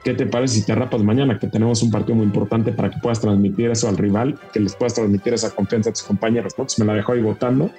¿Qué 0.08 0.13
te 0.13 0.26
parece 0.26 0.62
si 0.62 0.65
te 0.65 0.74
rapas 0.74 1.04
mañana? 1.04 1.38
Que 1.38 1.48
tenemos 1.48 1.84
un 1.84 1.91
partido 1.91 2.15
muy 2.15 2.28
importante 2.28 2.72
para 2.72 2.89
que 2.89 2.98
puedas 3.02 3.20
transmitir 3.20 3.72
eso 3.72 3.89
al 3.89 3.98
rival, 3.98 4.39
que 4.54 4.62
les 4.62 4.74
puedas 4.74 4.93
transmitir 4.93 5.34
esa 5.34 5.54
confianza 5.54 5.89
a 5.89 5.93
tus 5.93 6.04
compañeros. 6.04 6.54
me 6.78 6.86
la 6.86 6.93
dejó 6.93 7.12
ahí 7.12 7.22
votando. 7.22 7.70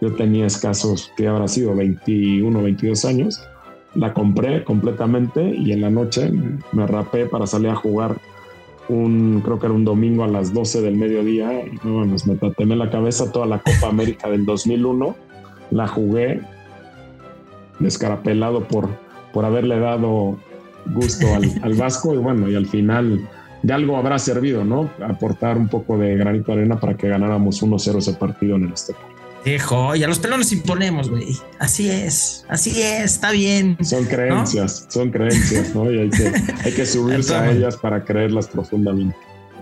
Yo 0.00 0.12
tenía 0.16 0.46
escasos, 0.46 1.12
que 1.16 1.28
habrá 1.28 1.46
sido 1.46 1.76
21, 1.76 2.60
22 2.60 3.04
años. 3.04 3.40
La 3.94 4.12
compré 4.12 4.64
completamente 4.64 5.44
y 5.44 5.70
en 5.70 5.82
la 5.82 5.90
noche 5.90 6.32
me 6.72 6.88
rapé 6.88 7.26
para 7.26 7.46
salir 7.46 7.68
a 7.68 7.76
jugar 7.76 8.16
un, 8.88 9.40
creo 9.44 9.60
que 9.60 9.66
era 9.66 9.74
un 9.76 9.84
domingo 9.84 10.24
a 10.24 10.26
las 10.26 10.52
12 10.52 10.80
del 10.80 10.96
mediodía. 10.96 11.66
Y 11.66 11.78
bueno, 11.88 12.16
me 12.26 12.34
tatemé 12.34 12.74
la 12.74 12.90
cabeza 12.90 13.30
toda 13.30 13.46
la 13.46 13.60
Copa 13.60 13.90
América 13.90 14.28
del 14.28 14.44
2001. 14.44 15.14
La 15.70 15.86
jugué 15.86 16.40
descarapelado 17.78 18.66
por, 18.66 18.88
por 19.32 19.44
haberle 19.44 19.78
dado 19.78 20.36
gusto 20.86 21.26
al, 21.62 21.74
Vasco 21.74 22.14
y 22.14 22.18
bueno, 22.18 22.48
y 22.48 22.56
al 22.56 22.66
final 22.66 23.28
de 23.62 23.72
algo 23.72 23.96
habrá 23.96 24.18
servido, 24.18 24.64
¿no? 24.64 24.90
Aportar 25.06 25.58
un 25.58 25.68
poco 25.68 25.98
de 25.98 26.16
granito 26.16 26.52
de 26.52 26.58
arena 26.58 26.80
para 26.80 26.96
que 26.96 27.08
ganáramos 27.08 27.62
1-0 27.62 27.98
ese 27.98 28.14
partido 28.14 28.56
en 28.56 28.64
el 28.64 28.72
Azteca. 28.72 29.00
Dejo, 29.44 29.96
y 29.96 30.04
a 30.04 30.08
los 30.08 30.18
pelones 30.18 30.52
imponemos, 30.52 31.08
güey. 31.08 31.34
Así 31.58 31.88
es, 31.88 32.44
así 32.48 32.82
es, 32.82 33.14
está 33.14 33.30
bien. 33.30 33.78
Son 33.80 34.04
creencias, 34.04 34.86
son 34.88 35.10
creencias, 35.10 35.74
¿no? 35.74 35.90
Y 35.90 35.98
hay 35.98 36.10
que, 36.10 36.32
hay 36.62 36.72
que 36.72 36.84
subirse 36.84 37.34
a 37.34 37.50
ellas 37.50 37.76
para 37.76 38.04
creerlas 38.04 38.48
profundamente. 38.48 39.16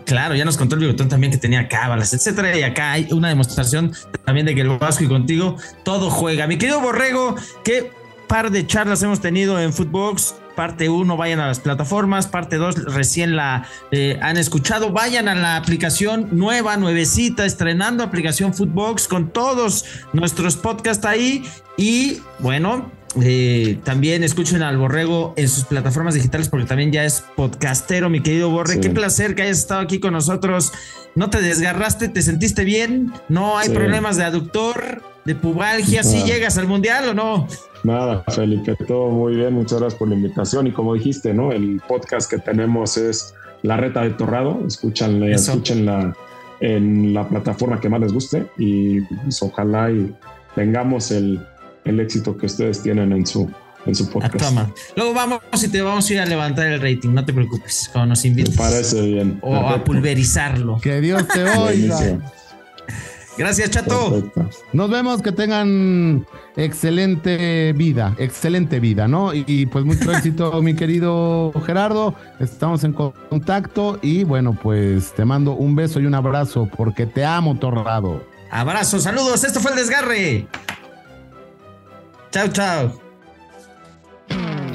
Claro, 0.04 0.34
ya 0.34 0.44
nos 0.44 0.56
contó 0.56 0.74
el 0.74 0.80
bigotón 0.80 1.08
también 1.08 1.30
que 1.30 1.38
tenía 1.38 1.68
cábalas, 1.68 2.14
etcétera. 2.14 2.56
Y 2.58 2.62
acá 2.62 2.92
hay 2.92 3.08
una 3.12 3.28
demostración 3.28 3.92
también 4.24 4.46
de 4.46 4.54
que 4.54 4.62
el 4.62 4.78
Vasco 4.78 5.04
y 5.04 5.06
contigo 5.06 5.56
todo 5.84 6.10
juega. 6.10 6.46
Mi 6.46 6.56
querido 6.56 6.80
Borrego, 6.80 7.36
qué 7.62 7.90
par 8.26 8.50
de 8.50 8.66
charlas 8.66 9.02
hemos 9.02 9.20
tenido 9.20 9.60
en 9.60 9.72
Footbox 9.72 10.34
parte 10.58 10.88
1, 10.88 11.16
vayan 11.16 11.38
a 11.38 11.46
las 11.46 11.60
plataformas, 11.60 12.26
parte 12.26 12.56
2, 12.56 12.92
recién 12.92 13.36
la 13.36 13.68
eh, 13.92 14.18
han 14.20 14.36
escuchado, 14.36 14.90
vayan 14.90 15.28
a 15.28 15.36
la 15.36 15.54
aplicación 15.54 16.30
nueva, 16.32 16.76
nuevecita, 16.76 17.46
estrenando 17.46 18.02
aplicación 18.02 18.52
Footbox 18.52 19.06
con 19.06 19.30
todos 19.30 19.84
nuestros 20.12 20.56
podcasts 20.56 21.06
ahí 21.06 21.44
y 21.76 22.22
bueno, 22.40 22.90
eh, 23.22 23.78
también 23.84 24.24
escuchen 24.24 24.62
al 24.62 24.78
Borrego 24.78 25.32
en 25.36 25.48
sus 25.48 25.62
plataformas 25.62 26.14
digitales 26.14 26.48
porque 26.48 26.66
también 26.66 26.90
ya 26.90 27.04
es 27.04 27.22
podcastero, 27.36 28.10
mi 28.10 28.20
querido 28.20 28.50
Borre. 28.50 28.80
Qué 28.80 28.90
placer 28.90 29.36
que 29.36 29.42
hayas 29.42 29.58
estado 29.58 29.82
aquí 29.82 30.00
con 30.00 30.12
nosotros. 30.12 30.72
No 31.14 31.30
te 31.30 31.40
desgarraste, 31.40 32.08
te 32.08 32.20
sentiste 32.20 32.64
bien, 32.64 33.12
no 33.28 33.58
hay 33.58 33.68
problemas 33.68 34.16
de 34.16 34.24
aductor, 34.24 35.02
de 35.24 35.36
pubalgia. 35.36 36.02
¿Sí 36.02 36.24
llegas 36.24 36.58
al 36.58 36.66
mundial 36.66 37.10
o 37.10 37.14
no? 37.14 37.46
Nada, 37.84 38.24
Felipe, 38.28 38.76
todo 38.86 39.10
muy 39.10 39.36
bien. 39.36 39.54
Muchas 39.54 39.80
gracias 39.80 39.98
por 39.98 40.08
la 40.08 40.14
invitación. 40.14 40.66
Y 40.66 40.72
como 40.72 40.94
dijiste, 40.94 41.32
¿no? 41.32 41.52
El 41.52 41.80
podcast 41.86 42.30
que 42.30 42.38
tenemos 42.38 42.96
es 42.96 43.34
La 43.62 43.76
Reta 43.76 44.02
de 44.02 44.10
Torrado. 44.10 44.62
Escúchanla, 44.66 45.28
escúchenla 45.28 46.14
en 46.60 47.14
la 47.14 47.28
plataforma 47.28 47.80
que 47.80 47.88
más 47.88 48.00
les 48.00 48.12
guste 48.12 48.46
y 48.56 49.00
pues, 49.02 49.42
ojalá 49.42 49.90
y 49.90 50.14
tengamos 50.54 51.10
el, 51.10 51.40
el, 51.84 52.00
éxito 52.00 52.36
que 52.36 52.46
ustedes 52.46 52.82
tienen 52.82 53.12
en 53.12 53.26
su, 53.26 53.48
en 53.86 53.94
su 53.94 54.10
podcast. 54.10 54.56
Luego 54.96 55.14
vamos 55.14 55.40
y 55.62 55.68
te 55.68 55.80
vamos 55.82 56.08
a 56.08 56.12
ir 56.12 56.20
a 56.20 56.26
levantar 56.26 56.66
el 56.66 56.80
rating, 56.80 57.10
no 57.10 57.24
te 57.24 57.32
preocupes, 57.32 57.88
cuando 57.92 58.10
nos 58.10 58.24
invites. 58.24 58.50
Me 58.50 58.56
parece 58.56 59.02
bien. 59.02 59.38
O 59.42 59.54
a 59.54 59.84
pulverizarlo. 59.84 60.80
Que 60.80 61.00
Dios 61.00 61.26
te 61.28 61.44
oiga. 61.58 62.18
Gracias, 63.38 63.70
Chato. 63.70 64.22
Nos 64.72 64.90
vemos, 64.90 65.22
que 65.22 65.30
tengan 65.30 66.26
excelente 66.56 67.72
vida, 67.72 68.14
excelente 68.18 68.80
vida, 68.80 69.06
¿no? 69.06 69.32
Y, 69.32 69.66
pues 69.66 69.84
mucho 69.84 70.12
éxito, 70.16 70.60
mi 70.60 70.74
querido 70.74 71.52
Gerardo. 71.64 72.14
Estamos 72.40 72.82
en 72.82 72.92
contacto 72.92 74.00
y 74.02 74.24
bueno, 74.24 74.58
pues 74.60 75.12
te 75.12 75.24
mando 75.24 75.52
un 75.52 75.76
beso 75.76 76.00
y 76.00 76.06
un 76.06 76.14
abrazo 76.14 76.68
porque 76.76 77.06
te 77.06 77.24
amo, 77.24 77.56
Torrado. 77.58 78.26
Abrazo, 78.50 78.98
saludos. 78.98 79.44
Esto 79.44 79.60
fue 79.60 79.70
el 79.70 79.76
desgarre. 79.76 80.48
Chao, 82.30 82.48
chao. 82.48 83.07